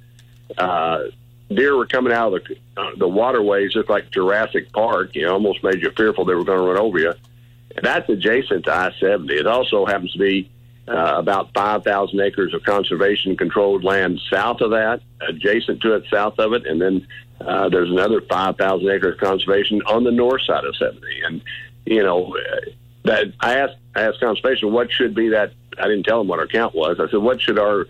Uh, 0.57 1.05
deer 1.48 1.77
were 1.77 1.87
coming 1.87 2.12
out 2.12 2.33
of 2.33 2.44
the 2.44 2.57
uh, 2.77 2.90
the 2.96 3.09
waterways 3.09 3.72
just 3.72 3.88
like 3.88 4.11
Jurassic 4.11 4.72
Park. 4.72 5.16
You 5.16 5.27
know, 5.27 5.33
almost 5.33 5.64
made 5.64 5.83
you 5.83 5.90
fearful 5.90 6.25
they 6.25 6.35
were 6.35 6.44
going 6.44 6.59
to 6.59 6.64
run 6.64 6.79
over 6.79 6.98
you. 6.98 7.14
That's 7.80 8.08
adjacent 8.08 8.64
to 8.66 8.72
I 8.72 8.92
seventy. 9.00 9.35
It 9.35 9.46
also 9.46 9.87
happens 9.87 10.12
to 10.12 10.18
be 10.18 10.50
uh, 10.88 11.14
about 11.16 11.54
5,000 11.54 12.20
acres 12.20 12.52
of 12.54 12.64
conservation 12.64 13.37
controlled 13.37 13.85
land 13.85 14.20
south 14.28 14.61
of 14.61 14.70
that, 14.70 15.00
adjacent 15.20 15.80
to 15.82 15.94
it, 15.94 16.04
south 16.11 16.38
of 16.38 16.52
it, 16.54 16.66
and 16.66 16.82
then 16.82 17.06
uh, 17.40 17.68
there's 17.68 17.90
another 17.90 18.20
5,000 18.20 18.88
acres 18.88 19.14
of 19.14 19.20
conservation 19.20 19.80
on 19.82 20.04
the 20.04 20.11
north 20.11 20.42
side 20.42 20.64
of 20.64 20.76
70. 20.76 21.00
And 21.24 21.42
you 21.87 22.02
know, 22.02 22.37
that 23.04 23.32
I 23.40 23.58
asked 23.58 23.76
I 23.94 24.02
asked 24.02 24.20
conservation 24.20 24.72
what 24.72 24.90
should 24.90 25.14
be 25.14 25.28
that. 25.30 25.52
I 25.78 25.82
didn't 25.85 26.04
tell 26.04 26.18
them 26.18 26.28
what 26.28 26.38
our 26.38 26.46
count 26.46 26.74
was. 26.74 27.00
I 27.00 27.11
said 27.11 27.20
what 27.20 27.40
should 27.40 27.58
our 27.58 27.87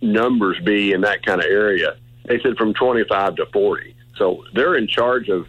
numbers 0.00 0.58
be 0.60 0.92
in 0.92 1.00
that 1.02 1.24
kind 1.24 1.40
of 1.40 1.46
area. 1.46 1.96
They 2.24 2.40
said 2.40 2.56
from 2.56 2.72
25 2.72 3.36
to 3.36 3.46
40. 3.46 3.94
So 4.16 4.44
they're 4.54 4.76
in 4.76 4.88
charge 4.88 5.28
of. 5.28 5.48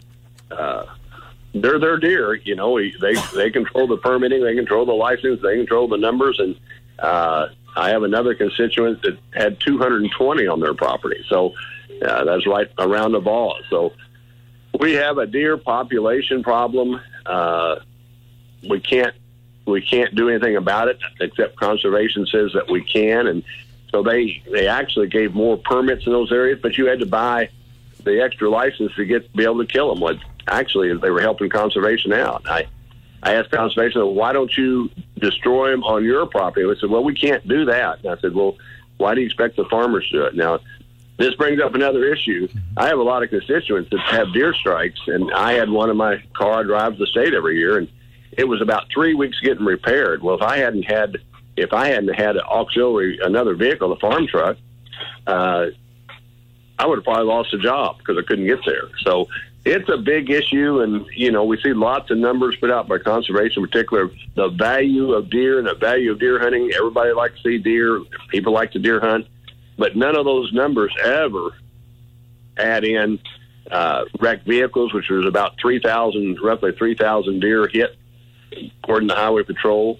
Uh, 0.50 0.86
they're 1.54 1.78
their 1.78 1.98
deer, 1.98 2.34
you 2.34 2.54
know. 2.54 2.78
They 2.78 3.14
they 3.34 3.50
control 3.50 3.86
the 3.86 3.96
permitting, 3.96 4.42
they 4.42 4.54
control 4.54 4.86
the 4.86 4.92
license, 4.92 5.40
they 5.42 5.56
control 5.56 5.88
the 5.88 5.96
numbers, 5.96 6.38
and 6.38 6.56
uh, 6.98 7.48
I 7.76 7.90
have 7.90 8.02
another 8.02 8.34
constituent 8.34 9.02
that 9.02 9.18
had 9.32 9.60
220 9.60 10.46
on 10.46 10.60
their 10.60 10.74
property. 10.74 11.24
So 11.28 11.54
uh, 12.02 12.24
that's 12.24 12.46
right 12.46 12.70
around 12.78 13.12
the 13.12 13.20
ball. 13.20 13.58
So 13.70 13.92
we 14.78 14.94
have 14.94 15.18
a 15.18 15.26
deer 15.26 15.56
population 15.56 16.42
problem. 16.42 17.00
Uh, 17.24 17.76
we 18.68 18.80
can't 18.80 19.14
we 19.64 19.80
can't 19.80 20.14
do 20.14 20.28
anything 20.28 20.56
about 20.56 20.88
it 20.88 20.98
except 21.20 21.56
conservation 21.56 22.26
says 22.26 22.52
that 22.54 22.70
we 22.70 22.82
can, 22.82 23.26
and 23.26 23.42
so 23.90 24.02
they 24.02 24.42
they 24.50 24.66
actually 24.66 25.08
gave 25.08 25.34
more 25.34 25.56
permits 25.56 26.06
in 26.06 26.12
those 26.12 26.32
areas, 26.32 26.58
but 26.60 26.76
you 26.76 26.86
had 26.86 27.00
to 27.00 27.06
buy 27.06 27.48
the 28.02 28.22
extra 28.22 28.48
license 28.48 28.94
to 28.96 29.04
get 29.04 29.32
be 29.34 29.44
able 29.44 29.64
to 29.64 29.70
kill 29.70 29.90
them. 29.90 30.00
What 30.00 30.18
actually 30.52 30.96
they 30.96 31.10
were 31.10 31.20
helping 31.20 31.50
conservation 31.50 32.12
out. 32.12 32.48
I 32.48 32.66
I 33.22 33.34
asked 33.34 33.50
conservation, 33.50 34.14
why 34.14 34.32
don't 34.32 34.56
you 34.56 34.90
destroy 35.18 35.70
them 35.70 35.82
on 35.82 36.04
your 36.04 36.26
property? 36.26 36.66
They 36.66 36.78
said, 36.78 36.90
well, 36.90 37.02
we 37.02 37.14
can't 37.14 37.46
do 37.48 37.64
that. 37.64 37.98
And 38.04 38.12
I 38.12 38.20
said, 38.20 38.34
well, 38.34 38.56
why 38.96 39.14
do 39.14 39.20
you 39.20 39.26
expect 39.26 39.56
the 39.56 39.64
farmers 39.64 40.08
to 40.10 40.18
do 40.18 40.24
it? 40.24 40.36
Now, 40.36 40.60
this 41.18 41.34
brings 41.34 41.60
up 41.60 41.74
another 41.74 42.04
issue. 42.04 42.46
I 42.76 42.86
have 42.86 42.98
a 42.98 43.02
lot 43.02 43.24
of 43.24 43.30
constituents 43.30 43.90
that 43.90 44.00
have 44.00 44.32
deer 44.32 44.54
strikes, 44.54 45.00
and 45.08 45.32
I 45.34 45.54
had 45.54 45.68
one 45.68 45.90
in 45.90 45.96
my 45.96 46.22
car. 46.32 46.62
Drive 46.62 46.96
the 46.96 47.06
state 47.06 47.34
every 47.34 47.58
year, 47.58 47.78
and 47.78 47.88
it 48.32 48.44
was 48.44 48.62
about 48.62 48.86
three 48.92 49.14
weeks 49.14 49.40
getting 49.40 49.64
repaired. 49.64 50.22
Well, 50.22 50.36
if 50.36 50.42
I 50.42 50.58
hadn't 50.58 50.84
had 50.84 51.18
if 51.56 51.72
I 51.72 51.88
hadn't 51.88 52.14
had 52.14 52.36
an 52.36 52.42
auxiliary 52.42 53.18
another 53.20 53.54
vehicle, 53.54 53.90
a 53.90 53.98
farm 53.98 54.28
truck, 54.28 54.58
uh, 55.26 55.66
I 56.78 56.86
would 56.86 56.98
have 56.98 57.04
probably 57.04 57.26
lost 57.26 57.52
a 57.52 57.58
job 57.58 57.98
because 57.98 58.16
I 58.16 58.22
couldn't 58.22 58.46
get 58.46 58.64
there. 58.64 58.88
So 59.02 59.26
it's 59.64 59.88
a 59.88 59.96
big 59.96 60.30
issue, 60.30 60.80
and 60.80 61.06
you 61.14 61.30
know 61.30 61.44
we 61.44 61.60
see 61.60 61.72
lots 61.72 62.10
of 62.10 62.18
numbers 62.18 62.56
put 62.56 62.70
out 62.70 62.88
by 62.88 62.98
conservation, 62.98 63.62
in 63.62 63.68
particular 63.68 64.10
the 64.34 64.48
value 64.48 65.12
of 65.12 65.30
deer 65.30 65.58
and 65.58 65.66
the 65.66 65.74
value 65.74 66.12
of 66.12 66.18
deer 66.18 66.38
hunting. 66.38 66.70
Everybody 66.74 67.12
likes 67.12 67.36
to 67.42 67.42
see 67.42 67.58
deer. 67.58 68.00
People 68.30 68.52
like 68.52 68.72
to 68.72 68.78
deer 68.78 69.00
hunt, 69.00 69.26
but 69.76 69.96
none 69.96 70.16
of 70.16 70.24
those 70.24 70.52
numbers 70.52 70.94
ever 71.04 71.50
add 72.56 72.84
in 72.84 73.18
uh, 73.70 74.04
wrecked 74.20 74.46
vehicles, 74.46 74.92
which 74.94 75.08
was 75.10 75.26
about 75.26 75.58
three 75.60 75.80
thousand, 75.80 76.38
roughly 76.40 76.72
three 76.72 76.94
thousand 76.94 77.40
deer 77.40 77.66
hit, 77.68 77.96
according 78.82 79.08
to 79.08 79.14
Highway 79.14 79.42
Patrol. 79.42 79.98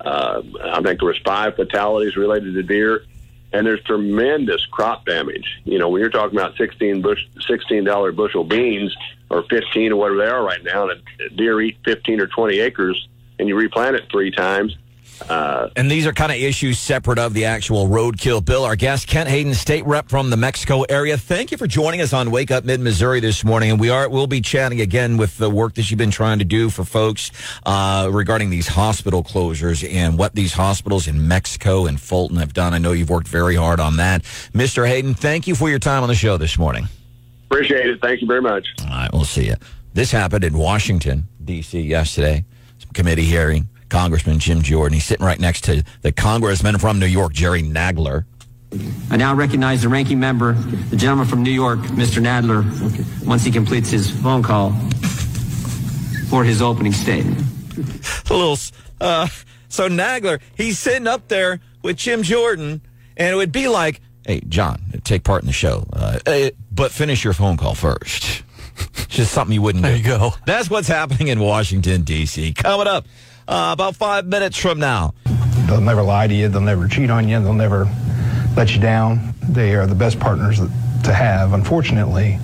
Uh, 0.00 0.42
I 0.62 0.80
think 0.80 1.00
there 1.00 1.08
was 1.08 1.18
five 1.24 1.56
fatalities 1.56 2.16
related 2.16 2.54
to 2.54 2.62
deer 2.62 3.02
and 3.52 3.66
there's 3.66 3.82
tremendous 3.84 4.66
crop 4.66 5.06
damage. 5.06 5.60
You 5.64 5.78
know, 5.78 5.88
when 5.88 6.00
you're 6.00 6.10
talking 6.10 6.38
about 6.38 6.56
sixteen 6.56 7.02
bush, 7.02 7.24
sixteen 7.46 7.84
dollar 7.84 8.12
bushel 8.12 8.44
beans 8.44 8.94
or 9.30 9.42
fifteen 9.44 9.92
or 9.92 9.96
whatever 9.96 10.18
they 10.18 10.30
are 10.30 10.44
right 10.44 10.62
now, 10.64 10.88
and 10.88 11.02
a 11.20 11.28
deer 11.30 11.60
eat 11.60 11.78
fifteen 11.84 12.20
or 12.20 12.26
twenty 12.26 12.58
acres, 12.60 13.08
and 13.38 13.48
you 13.48 13.56
replant 13.56 13.96
it 13.96 14.04
three 14.10 14.30
times. 14.30 14.76
Uh, 15.28 15.68
and 15.76 15.90
these 15.90 16.06
are 16.06 16.12
kind 16.12 16.32
of 16.32 16.38
issues 16.38 16.78
separate 16.78 17.18
of 17.18 17.34
the 17.34 17.44
actual 17.44 17.86
roadkill 17.88 18.44
bill. 18.44 18.64
Our 18.64 18.76
guest, 18.76 19.06
Kent 19.06 19.28
Hayden, 19.28 19.54
state 19.54 19.84
rep 19.86 20.08
from 20.08 20.30
the 20.30 20.36
Mexico 20.36 20.82
area. 20.82 21.16
Thank 21.16 21.50
you 21.50 21.58
for 21.58 21.66
joining 21.66 22.00
us 22.00 22.12
on 22.12 22.30
Wake 22.30 22.50
Up 22.50 22.64
Mid 22.64 22.80
Missouri 22.80 23.20
this 23.20 23.44
morning. 23.44 23.70
And 23.70 23.80
we 23.80 23.90
are 23.90 24.08
we'll 24.08 24.26
be 24.26 24.40
chatting 24.40 24.80
again 24.80 25.16
with 25.16 25.36
the 25.38 25.50
work 25.50 25.74
that 25.74 25.90
you've 25.90 25.98
been 25.98 26.10
trying 26.10 26.38
to 26.38 26.44
do 26.44 26.70
for 26.70 26.84
folks 26.84 27.30
uh, 27.66 28.08
regarding 28.12 28.50
these 28.50 28.68
hospital 28.68 29.22
closures 29.22 29.88
and 29.88 30.18
what 30.18 30.34
these 30.34 30.52
hospitals 30.52 31.08
in 31.08 31.28
Mexico 31.28 31.86
and 31.86 32.00
Fulton 32.00 32.36
have 32.36 32.52
done. 32.52 32.74
I 32.74 32.78
know 32.78 32.92
you've 32.92 33.10
worked 33.10 33.28
very 33.28 33.56
hard 33.56 33.80
on 33.80 33.96
that, 33.96 34.22
Mr. 34.52 34.86
Hayden. 34.86 35.14
Thank 35.14 35.46
you 35.46 35.54
for 35.54 35.68
your 35.68 35.78
time 35.78 36.02
on 36.02 36.08
the 36.08 36.14
show 36.14 36.36
this 36.36 36.58
morning. 36.58 36.88
Appreciate 37.50 37.88
it. 37.88 38.00
Thank 38.00 38.20
you 38.20 38.26
very 38.26 38.42
much. 38.42 38.66
All 38.82 38.88
right, 38.88 39.10
we'll 39.12 39.24
see 39.24 39.46
you. 39.46 39.54
This 39.94 40.10
happened 40.10 40.44
in 40.44 40.56
Washington 40.56 41.24
D.C. 41.44 41.80
yesterday. 41.80 42.44
Some 42.78 42.92
committee 42.92 43.24
hearing. 43.24 43.68
Congressman 43.88 44.38
Jim 44.38 44.62
Jordan. 44.62 44.94
He's 44.94 45.04
sitting 45.04 45.24
right 45.24 45.38
next 45.38 45.64
to 45.64 45.84
the 46.02 46.12
congressman 46.12 46.78
from 46.78 46.98
New 46.98 47.06
York, 47.06 47.32
Jerry 47.32 47.62
Nadler. 47.62 48.24
I 49.10 49.16
now 49.16 49.34
recognize 49.34 49.82
the 49.82 49.88
ranking 49.88 50.20
member, 50.20 50.52
the 50.52 50.96
gentleman 50.96 51.26
from 51.26 51.42
New 51.42 51.50
York, 51.50 51.78
Mr. 51.80 52.22
Nadler, 52.22 52.64
once 53.26 53.42
he 53.44 53.50
completes 53.50 53.90
his 53.90 54.10
phone 54.10 54.42
call 54.42 54.72
for 56.28 56.44
his 56.44 56.60
opening 56.60 56.92
statement. 56.92 57.38
A 58.30 58.34
little, 58.34 58.58
uh, 59.00 59.28
so 59.68 59.88
Nadler, 59.88 60.40
he's 60.54 60.78
sitting 60.78 61.06
up 61.06 61.28
there 61.28 61.60
with 61.82 61.96
Jim 61.96 62.22
Jordan, 62.22 62.82
and 63.16 63.32
it 63.32 63.36
would 63.36 63.52
be 63.52 63.68
like, 63.68 64.02
hey, 64.26 64.42
John, 64.48 64.82
take 65.04 65.24
part 65.24 65.42
in 65.42 65.46
the 65.46 65.52
show, 65.52 65.86
uh, 65.94 66.50
but 66.70 66.92
finish 66.92 67.24
your 67.24 67.32
phone 67.32 67.56
call 67.56 67.74
first. 67.74 68.42
Just 69.08 69.32
something 69.32 69.54
you 69.54 69.62
wouldn't 69.62 69.82
there 69.82 69.92
do. 69.92 69.98
you 69.98 70.04
go. 70.04 70.32
That's 70.46 70.68
what's 70.68 70.88
happening 70.88 71.28
in 71.28 71.40
Washington, 71.40 72.02
D.C. 72.02 72.52
Coming 72.52 72.86
up 72.86 73.06
uh, 73.48 73.70
about 73.72 73.96
five 73.96 74.26
minutes 74.26 74.56
from 74.58 74.78
now. 74.78 75.14
They'll 75.66 75.80
never 75.80 76.02
lie 76.02 76.26
to 76.26 76.34
you. 76.34 76.48
They'll 76.48 76.60
never 76.60 76.86
cheat 76.86 77.10
on 77.10 77.28
you. 77.28 77.40
They'll 77.40 77.54
never 77.54 77.88
let 78.56 78.74
you 78.74 78.80
down. 78.80 79.34
They 79.42 79.74
are 79.74 79.86
the 79.86 79.94
best 79.94 80.20
partners 80.20 80.58
to 80.58 81.12
have. 81.12 81.54
Unfortunately, 81.54 82.38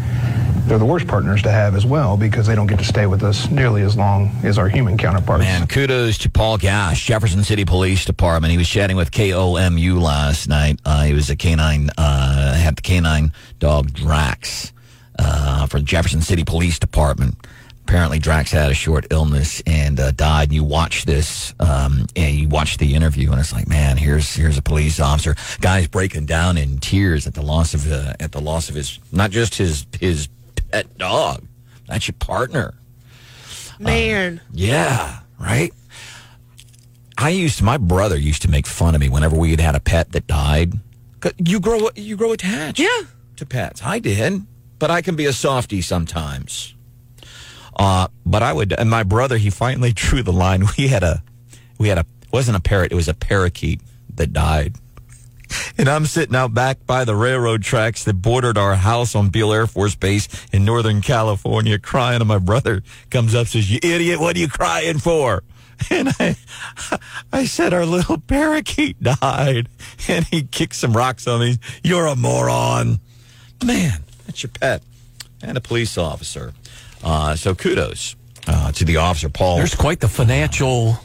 they're 0.67 0.79
the 0.79 0.85
worst 0.87 1.07
partners 1.07 1.43
to 1.43 1.51
have 1.51 1.75
as 1.75 1.85
well 1.85 2.17
because 2.17 2.47
they 2.47 2.55
don't 2.55 2.67
get 2.67 2.79
to 2.79 2.85
stay 2.85 3.07
with 3.07 3.23
us 3.23 3.51
nearly 3.51 3.83
as 3.83 3.97
long 3.97 4.31
as 4.43 4.57
our 4.57 4.69
human 4.69 4.97
counterparts. 4.97 5.41
Man, 5.45 5.67
kudos 5.67 6.17
to 6.19 6.31
Paul 6.31 6.57
Gash, 6.57 7.05
Jefferson 7.05 7.45
City 7.45 7.67
Police 7.67 8.07
Department. 8.07 8.51
He 8.51 8.57
was 8.57 8.69
chatting 8.69 8.97
with 8.97 9.11
KOMU 9.11 10.01
last 10.01 10.49
night. 10.49 10.81
Uh, 10.85 11.05
he 11.05 11.13
was 11.13 11.29
a 11.29 11.37
canine, 11.37 11.91
uh, 11.99 12.55
had 12.55 12.77
the 12.77 12.83
canine 12.83 13.33
dog 13.59 13.93
Drax 13.93 14.73
uh, 15.19 15.67
for 15.67 15.81
Jefferson 15.81 16.23
City 16.23 16.45
Police 16.45 16.79
Department 16.79 17.37
apparently 17.87 18.19
Drax 18.19 18.51
had 18.51 18.71
a 18.71 18.75
short 18.75 19.07
illness 19.11 19.63
and 19.67 20.01
uh, 20.01 20.11
died. 20.13 20.49
And 20.49 20.55
you 20.55 20.65
watch 20.65 21.05
this, 21.05 21.55
um, 21.61 22.07
and 22.17 22.35
you 22.35 22.49
watch 22.49 22.79
the 22.79 22.95
interview, 22.95 23.31
and 23.31 23.41
it's 23.41 23.53
like, 23.53 23.69
man, 23.69 23.97
here's 23.97 24.35
here's 24.35 24.59
a 24.59 24.63
police 24.63 24.99
officer, 25.01 25.37
guy's 25.61 25.87
breaking 25.87 26.27
down 26.27 26.57
in 26.57 26.79
tears 26.79 27.27
at 27.27 27.35
the 27.35 27.43
loss 27.43 27.75
of 27.75 27.91
uh, 27.91 28.15
at 28.21 28.33
the 28.33 28.41
loss 28.41 28.69
of 28.69 28.75
his 28.75 28.99
not 29.13 29.31
just 29.31 29.57
his 29.57 29.87
his 30.01 30.29
pet 30.71 30.97
dog, 30.99 31.45
that's 31.87 32.09
your 32.09 32.17
partner, 32.19 32.75
man. 33.79 34.39
Uh, 34.39 34.45
yeah, 34.53 35.21
right. 35.39 35.73
I 37.17 37.29
used 37.29 37.59
to, 37.59 37.65
my 37.65 37.77
brother 37.77 38.19
used 38.19 38.43
to 38.43 38.51
make 38.51 38.67
fun 38.67 38.95
of 38.97 39.01
me 39.01 39.09
whenever 39.09 39.37
we 39.37 39.53
had 39.53 39.61
had 39.61 39.77
a 39.77 39.81
pet 39.81 40.11
that 40.13 40.27
died. 40.27 40.73
You 41.39 41.61
grow 41.61 41.91
you 41.95 42.17
grow 42.17 42.33
attached, 42.33 42.81
yeah, 42.81 43.03
to 43.37 43.47
pets. 43.47 43.83
I 43.85 43.99
did, 43.99 44.43
but 44.79 44.91
I 44.91 45.01
can 45.01 45.17
be 45.17 45.27
a 45.27 45.33
softie 45.33 45.81
sometimes. 45.81 46.74
Uh, 47.77 48.09
but 48.25 48.43
I 48.43 48.53
would, 48.53 48.73
and 48.73 48.89
my 48.89 49.03
brother, 49.03 49.37
he 49.37 49.51
finally 49.51 49.93
drew 49.93 50.23
the 50.23 50.33
line. 50.33 50.65
We 50.79 50.89
had 50.89 51.03
a, 51.03 51.23
we 51.79 51.89
had 51.89 51.99
a, 51.99 52.07
wasn't 52.33 52.57
a 52.57 52.61
parrot, 52.61 52.93
it 52.93 52.97
was 52.97 53.09
a 53.09 53.15
parakeet 53.15 53.81
that 54.15 54.33
died. 54.33 54.77
And 55.77 55.89
I'm 55.89 56.07
sitting 56.07 56.35
out 56.35 56.55
back 56.55 56.87
by 56.87 57.05
the 57.05 57.15
railroad 57.15 57.63
tracks 57.63 58.05
that 58.05 58.15
bordered 58.15 58.59
our 58.59 58.75
house 58.75 59.15
on 59.15 59.29
Beale 59.29 59.53
Air 59.53 59.67
Force 59.67 59.95
Base 59.95 60.29
in 60.53 60.65
Northern 60.65 61.01
California 61.01 61.79
crying. 61.79 62.21
And 62.21 62.29
my 62.29 62.39
brother 62.39 62.83
comes 63.11 63.35
up 63.35 63.47
says, 63.47 63.71
you 63.71 63.79
idiot, 63.83 64.21
what 64.21 64.37
are 64.37 64.39
you 64.39 64.49
crying 64.49 64.99
for? 64.99 65.43
And 65.91 66.09
I, 66.21 66.37
I 67.33 67.47
said, 67.47 67.75
our 67.75 67.85
little 67.85 68.19
parakeet 68.19 69.03
died. 69.03 69.69
And 70.07 70.25
he 70.25 70.45
kicked 70.45 70.77
some 70.77 70.97
rocks 70.97 71.27
on 71.27 71.41
me. 71.41 71.59
You're 71.83 72.07
a 72.07 72.15
moron. 72.15 73.01
Man, 73.63 74.05
that's 74.25 74.45
your 74.45 74.51
pet. 74.51 74.83
And 75.43 75.59
a 75.59 75.61
police 75.61 75.99
officer. 75.99 76.55
Uh, 77.05 77.37
so 77.37 77.55
kudos 77.55 78.17
uh, 78.47 78.73
to 78.73 78.85
the 78.85 78.97
officer, 78.97 79.29
Paul. 79.29 79.59
There's 79.59 79.75
quite 79.75 80.01
the 80.01 80.09
financial 80.09 80.99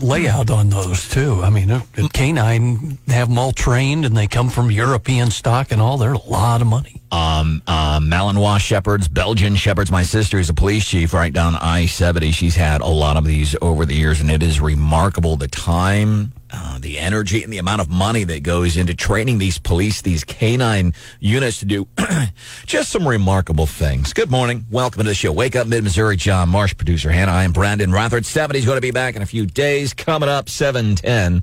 layout 0.00 0.50
on 0.50 0.68
those 0.68 1.08
too. 1.08 1.40
I 1.42 1.50
mean, 1.50 1.68
the 1.68 2.08
canine 2.12 2.98
have 3.08 3.28
them 3.28 3.38
all 3.38 3.52
trained, 3.52 4.04
and 4.04 4.16
they 4.16 4.26
come 4.26 4.48
from 4.48 4.70
European 4.70 5.30
stock 5.30 5.72
and 5.72 5.80
all. 5.80 5.98
They're 5.98 6.12
a 6.12 6.18
lot 6.18 6.60
of 6.60 6.66
money. 6.66 7.00
Um, 7.10 7.62
uh, 7.66 8.00
Malinois 8.00 8.60
shepherds, 8.60 9.08
Belgian 9.08 9.56
shepherds. 9.56 9.90
My 9.90 10.02
sister 10.02 10.38
is 10.38 10.48
a 10.48 10.54
police 10.54 10.86
chief 10.86 11.12
right 11.12 11.32
down 11.32 11.56
I 11.56 11.86
seventy. 11.86 12.30
She's 12.30 12.56
had 12.56 12.80
a 12.80 12.86
lot 12.86 13.16
of 13.16 13.24
these 13.24 13.56
over 13.60 13.84
the 13.84 13.94
years, 13.94 14.20
and 14.20 14.30
it 14.30 14.42
is 14.42 14.60
remarkable 14.60 15.36
the 15.36 15.48
time 15.48 16.32
uh, 16.52 16.78
the 16.78 16.98
energy 16.98 17.42
and 17.42 17.52
the 17.52 17.58
amount 17.58 17.80
of 17.80 17.88
money 17.88 18.24
that 18.24 18.42
goes 18.42 18.76
into 18.76 18.94
training 18.94 19.38
these 19.38 19.58
police, 19.58 20.02
these 20.02 20.22
canine 20.24 20.92
units 21.20 21.58
to 21.60 21.64
do 21.64 21.88
just 22.66 22.90
some 22.90 23.06
remarkable 23.08 23.66
things. 23.66 24.12
Good 24.12 24.30
morning. 24.30 24.66
Welcome 24.70 25.02
to 25.02 25.08
the 25.08 25.14
show. 25.14 25.32
Wake 25.32 25.56
up, 25.56 25.66
Mid 25.66 25.82
Missouri. 25.84 26.16
John 26.16 26.48
Marsh, 26.48 26.76
producer 26.76 27.10
Hannah. 27.10 27.32
I 27.32 27.44
am 27.44 27.52
Brandon 27.52 27.90
Rathert. 27.90 28.24
70's 28.24 28.66
going 28.66 28.76
to 28.76 28.82
be 28.82 28.90
back 28.90 29.16
in 29.16 29.22
a 29.22 29.26
few 29.26 29.46
days. 29.46 29.94
Coming 29.94 30.28
up, 30.28 30.48
710. 30.48 31.42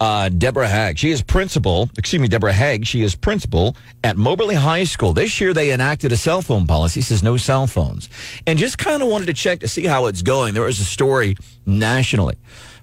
uh, 0.00 0.30
Deborah 0.30 0.66
Hagg. 0.66 0.98
She 0.98 1.10
is 1.10 1.22
principal, 1.22 1.90
excuse 1.98 2.20
me, 2.20 2.26
Deborah 2.28 2.52
Hagg. 2.52 2.86
She 2.86 3.02
is 3.02 3.14
principal 3.14 3.76
at 4.02 4.16
Moberly 4.16 4.54
High 4.54 4.84
School. 4.84 5.12
This 5.12 5.40
year 5.40 5.52
they 5.52 5.72
enacted 5.72 6.10
a 6.10 6.16
cell 6.16 6.40
phone 6.42 6.66
policy, 6.66 7.02
says 7.02 7.22
no 7.22 7.36
cell 7.36 7.66
phones. 7.66 8.08
And 8.46 8.58
just 8.58 8.78
kind 8.78 9.02
of 9.02 9.08
wanted 9.08 9.26
to 9.26 9.34
check 9.34 9.60
to 9.60 9.68
see 9.68 9.84
how 9.84 10.06
it's 10.06 10.22
going. 10.22 10.54
There 10.54 10.62
was 10.62 10.80
a 10.80 10.84
story 10.84 11.36
nationally. 11.66 12.36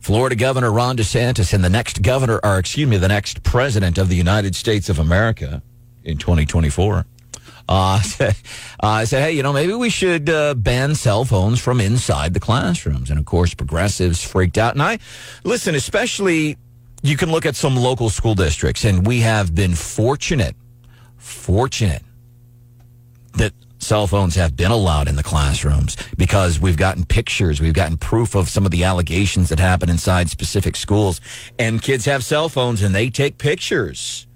Florida 0.08 0.38
Governor 0.38 0.72
Ron 0.72 0.96
DeSantis 0.96 1.54
and 1.54 1.62
the 1.62 1.70
next 1.70 2.02
governor, 2.02 2.40
or 2.42 2.60
excuse 2.60 2.88
me, 2.88 2.96
the 2.96 3.10
next 3.10 3.44
president 3.44 3.98
of 3.98 4.08
the 4.08 4.16
United 4.16 4.56
States 4.56 4.88
of 4.88 5.00
America 5.00 5.62
in 6.06 6.18
2024 6.18 7.06
uh, 7.68 8.02
uh, 8.80 9.04
said, 9.04 9.22
hey, 9.22 9.34
you 9.34 9.44
know, 9.44 9.52
maybe 9.52 9.74
we 9.74 9.90
should 9.90 10.30
uh, 10.30 10.54
ban 10.54 10.96
cell 10.96 11.26
phones 11.26 11.60
from 11.60 11.82
inside 11.82 12.34
the 12.34 12.40
classrooms. 12.40 13.10
And 13.10 13.20
of 13.20 13.26
course, 13.26 13.54
progressives 13.54 14.24
freaked 14.24 14.58
out. 14.58 14.76
And 14.76 14.82
I 14.82 15.00
listen, 15.44 15.76
especially 15.76 16.56
you 17.02 17.18
can 17.18 17.30
look 17.30 17.46
at 17.46 17.58
some 17.58 17.76
local 17.76 18.10
school 18.10 18.34
districts, 18.34 18.86
and 18.86 19.06
we 19.06 19.20
have 19.20 19.54
been 19.54 19.76
fortunate, 19.76 20.56
fortunate 21.18 22.04
that 23.34 23.52
cell 23.88 24.06
phones 24.06 24.36
have 24.36 24.58
been 24.58 24.70
allowed 24.70 25.08
in 25.08 25.16
the 25.16 25.24
classrooms 25.24 25.96
because 26.18 26.60
we've 26.60 26.76
gotten 26.76 27.06
pictures, 27.06 27.62
we've 27.62 27.74
gotten 27.74 27.96
proof 27.96 28.36
of 28.36 28.50
some 28.50 28.66
of 28.66 28.72
the 28.72 28.84
allegations 28.84 29.48
that 29.48 29.60
happen 29.60 29.90
inside 29.90 30.30
specific 30.30 30.76
schools. 30.76 31.22
And 31.58 31.82
kids 31.82 32.04
have 32.04 32.26
cell 32.26 32.50
phones 32.50 32.84
and 32.84 32.94
they 32.94 33.10
take 33.10 33.38
pictures 33.38 34.28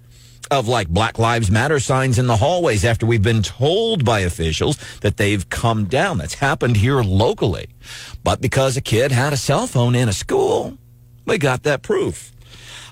of 0.49 0.69
like 0.69 0.87
Black 0.87 1.19
Lives 1.19 1.51
Matter 1.51 1.81
signs 1.81 2.17
in 2.17 2.27
the 2.27 2.37
hallways 2.37 2.85
after 2.85 3.05
we've 3.05 3.21
been 3.21 3.43
told 3.43 4.05
by 4.05 4.21
officials 4.21 4.77
that 5.01 5.17
they've 5.17 5.47
come 5.49 5.83
down. 5.83 6.17
That's 6.17 6.35
happened 6.35 6.77
here 6.77 7.01
locally. 7.01 7.67
But 8.23 8.39
because 8.39 8.77
a 8.77 8.81
kid 8.81 9.11
had 9.11 9.33
a 9.33 9.37
cell 9.37 9.67
phone 9.67 9.95
in 9.95 10.07
a 10.07 10.13
school, 10.13 10.77
we 11.25 11.37
got 11.37 11.63
that 11.63 11.81
proof. 11.81 12.31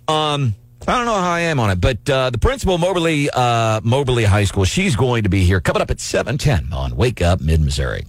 Um, 0.10 0.56
I 0.89 0.97
don't 0.97 1.06
know 1.06 1.13
how 1.13 1.30
I 1.30 1.41
am 1.41 1.60
on 1.60 1.69
it, 1.69 1.80
but 1.80 2.10
uh, 2.10 2.32
the 2.32 2.39
principal 2.39 2.73
of 2.73 2.82
Moberly, 2.82 3.30
uh, 3.32 3.80
Moberly 3.84 4.23
High 4.23 4.45
School, 4.45 4.65
she's 4.65 4.95
going 4.95 5.21
to 5.21 5.30
be 5.30 5.43
here 5.43 5.62
coming 5.62 5.84
up 5.84 5.91
at 5.91 5.99
710 5.99 6.73
on 6.73 6.95
Wake 6.95 7.21
Up 7.21 7.39
Mid 7.41 7.62
Missouri. 7.62 8.06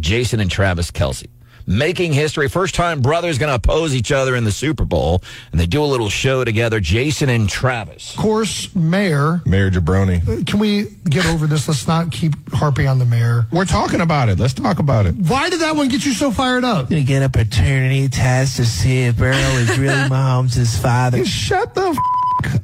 Jason 0.00 0.40
and 0.40 0.50
Travis 0.50 0.90
Kelce 0.90 1.28
making 1.66 2.12
history. 2.12 2.48
First 2.48 2.74
time 2.74 3.00
brothers 3.00 3.38
going 3.38 3.50
to 3.50 3.54
oppose 3.54 3.94
each 3.94 4.12
other 4.12 4.34
in 4.36 4.44
the 4.44 4.52
Super 4.52 4.84
Bowl, 4.84 5.22
and 5.52 5.60
they 5.60 5.66
do 5.66 5.82
a 5.82 5.86
little 5.86 6.08
show 6.08 6.44
together. 6.44 6.80
Jason 6.80 7.28
and 7.28 7.48
Travis. 7.48 8.14
Of 8.14 8.20
course, 8.20 8.74
Mayor. 8.74 9.40
Mayor 9.46 9.70
Jabroni. 9.70 10.46
Can 10.46 10.58
we 10.58 10.84
get 11.08 11.26
over 11.26 11.46
this? 11.46 11.68
Let's 11.68 11.86
not 11.86 12.12
keep 12.12 12.34
harping 12.52 12.88
on 12.88 12.98
the 12.98 13.04
mayor. 13.04 13.46
We're 13.52 13.64
talking 13.64 14.00
about 14.00 14.28
it. 14.28 14.38
Let's 14.38 14.54
talk 14.54 14.78
about 14.78 15.06
it. 15.06 15.14
Why 15.14 15.50
did 15.50 15.60
that 15.60 15.76
one 15.76 15.88
get 15.88 16.04
you 16.04 16.12
so 16.12 16.30
fired 16.30 16.64
up? 16.64 16.90
Gonna 16.90 17.02
get 17.02 17.22
a 17.22 17.28
paternity 17.28 18.08
test 18.08 18.56
to 18.56 18.64
see 18.64 19.02
if 19.04 19.16
Burrow 19.16 19.34
is 19.34 19.78
really 19.78 19.94
Mahomes' 20.08 20.80
father. 20.80 21.24
Shut 21.24 21.74
the 21.74 21.88
f- 21.88 21.96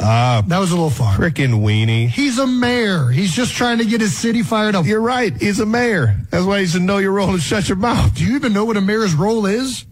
up. 0.00 0.46
That 0.48 0.58
was 0.58 0.70
a 0.70 0.74
little 0.74 0.90
far. 0.90 1.16
Frickin' 1.16 1.62
weenie. 1.62 2.08
He's 2.08 2.38
a 2.38 2.46
mayor. 2.46 3.08
He's 3.08 3.32
just 3.32 3.54
trying 3.54 3.78
to 3.78 3.84
get 3.84 4.00
his 4.00 4.16
city 4.16 4.42
fired 4.42 4.74
up. 4.74 4.86
You're 4.86 5.00
right. 5.00 5.36
He's 5.36 5.60
a 5.60 5.66
mayor. 5.66 6.16
That's 6.30 6.44
why 6.44 6.60
he 6.60 6.66
should 6.66 6.82
know 6.82 6.98
your 6.98 7.12
role 7.12 7.30
and 7.30 7.40
shut 7.40 7.68
your 7.68 7.76
mouth. 7.76 8.14
Do 8.14 8.24
you 8.24 8.36
even 8.36 8.52
know 8.52 8.64
what 8.64 8.76
a 8.76 8.80
mayor's 8.80 9.14
role 9.14 9.46
is? 9.46 9.84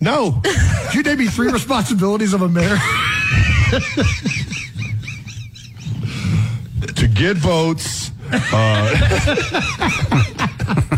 No. 0.00 0.42
You 0.92 1.02
name 1.02 1.18
me 1.18 1.26
three 1.28 1.50
responsibilities 1.50 2.34
of 2.34 2.42
a 2.42 2.48
mayor? 2.48 2.76
to 6.94 7.08
get 7.08 7.36
votes. 7.36 8.10
Uh, 8.52 8.88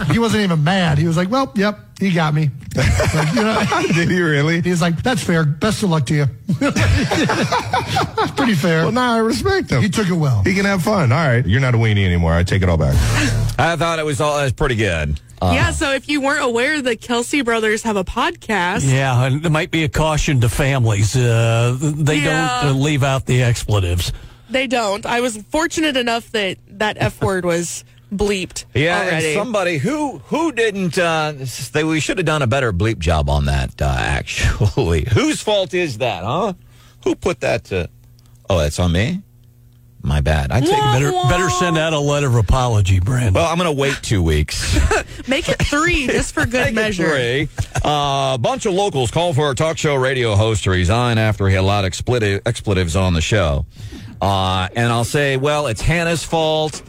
he 0.13 0.19
wasn't 0.19 0.43
even 0.43 0.63
mad. 0.65 0.99
He 0.99 1.07
was 1.07 1.17
like, 1.17 1.31
"Well, 1.31 1.53
yep, 1.57 1.79
he 1.99 2.13
got 2.13 2.35
me." 2.35 2.51
Like, 2.77 3.35
you 3.35 3.43
know, 3.43 3.63
Did 3.95 4.11
he 4.11 4.21
really? 4.21 4.61
He's 4.63 4.81
like, 4.83 5.03
"That's 5.03 5.23
fair. 5.23 5.45
Best 5.45 5.83
of 5.83 5.91
luck 5.91 6.07
to 6.07 6.15
you." 6.15 6.27
It's 6.61 8.31
pretty 8.37 8.55
fair. 8.55 8.83
Well, 8.85 8.93
now 8.93 9.15
I 9.15 9.19
respect 9.19 9.71
him. 9.71 9.83
He 9.83 9.89
took 9.89 10.09
it 10.09 10.13
well. 10.15 10.43
He 10.45 10.55
can 10.55 10.65
have 10.65 10.83
fun. 10.83 11.13
All 11.13 11.19
right. 11.19 11.47
You're 11.47 11.61
not 11.61 11.75
a 11.75 11.79
weenie 11.79 12.05
anymore. 12.07 12.33
I 12.33 12.43
take 12.45 12.63
it 12.63 12.69
all 12.69 12.77
back. 12.79 12.95
I 13.59 13.77
thought 13.77 13.99
it 13.99 14.05
was 14.05 14.21
all 14.21 14.39
it 14.39 14.45
was 14.45 14.53
pretty 14.53 14.77
good. 14.77 15.21
Uh, 15.43 15.53
yeah, 15.55 15.71
so 15.71 15.93
if 15.93 16.09
you 16.09 16.23
weren't 16.23 16.43
aware, 16.45 16.81
the 16.81 16.97
Kelce 16.97 17.45
brothers 17.45 17.83
have 17.83 17.97
a 17.97 18.05
podcast. 18.05 18.91
Yeah, 18.91 19.23
and 19.27 19.43
there 19.43 19.51
might 19.51 19.71
be 19.71 19.85
a 19.85 19.89
caution 19.89 20.41
to 20.41 20.49
families. 20.49 21.15
Uh, 21.15 21.77
they 21.79 22.21
Yeah. 22.21 22.61
don't 22.63 22.71
uh, 22.71 22.79
leave 22.79 23.03
out 23.03 23.27
the 23.27 23.43
expletives. 23.43 24.15
They 24.51 24.67
don't. 24.67 25.05
I 25.05 25.21
was 25.21 25.37
fortunate 25.37 25.97
enough 25.97 26.31
that 26.33 26.59
that 26.69 26.97
F 26.99 27.23
word 27.23 27.45
was 27.45 27.85
bleeped 28.15 28.65
Yeah, 28.73 29.03
and 29.03 29.35
somebody 29.35 29.79
who 29.79 30.19
who 30.27 30.53
didn't. 30.53 30.99
Uh, 30.99 31.35
they, 31.73 31.85
we 31.85 32.01
should 32.01 32.19
have 32.19 32.27
done 32.27 32.43
a 32.43 32.47
better 32.47 32.73
bleep 32.73 32.99
job 32.99 33.29
on 33.29 33.47
that. 33.47 33.81
Uh, 33.81 33.87
actually, 33.99 35.07
whose 35.13 35.43
fault 35.43 35.75
is 35.75 35.99
that? 35.99 36.25
Huh? 36.25 36.53
Who 37.05 37.15
put 37.17 37.41
that 37.41 37.65
to? 37.65 37.89
Oh, 38.49 38.59
that's 38.59 38.79
on 38.79 38.93
me. 38.93 39.23
My 40.03 40.21
bad. 40.21 40.53
I 40.53 40.61
take 40.61 40.71
Better, 40.71 41.11
better 41.29 41.51
send 41.51 41.77
out 41.77 41.93
a 41.93 41.99
letter 41.99 42.29
of 42.29 42.37
apology, 42.37 43.01
Brandon. 43.01 43.35
Well, 43.35 43.47
I'm 43.47 43.59
going 43.59 43.67
to 43.75 43.81
wait 43.81 43.99
two 44.03 44.23
weeks. 44.23 44.79
Make 45.29 45.49
it 45.49 45.61
three 45.67 46.07
just 46.07 46.33
for 46.33 46.47
good 46.47 46.75
measure. 46.77 47.09
Three. 47.11 47.49
Uh, 47.85 48.35
a 48.35 48.39
bunch 48.41 48.67
of 48.67 48.75
locals 48.75 49.11
call 49.11 49.35
for 49.35 49.51
a 49.51 49.55
talk 49.57 49.79
show 49.79 49.97
radio 49.97 50.37
host 50.37 50.63
to 50.65 50.71
resign 50.71 51.19
after 51.19 51.49
he 51.49 51.57
allowed 51.57 51.85
expletive, 51.85 52.41
expletives 52.47 52.95
on 52.95 53.15
the 53.15 53.21
show. 53.21 53.67
Uh, 54.21 54.69
and 54.75 54.93
I'll 54.93 55.05
say, 55.05 55.37
well, 55.37 55.67
it's 55.67 55.81
Hannah's 55.81 56.25
fault. 56.25 56.83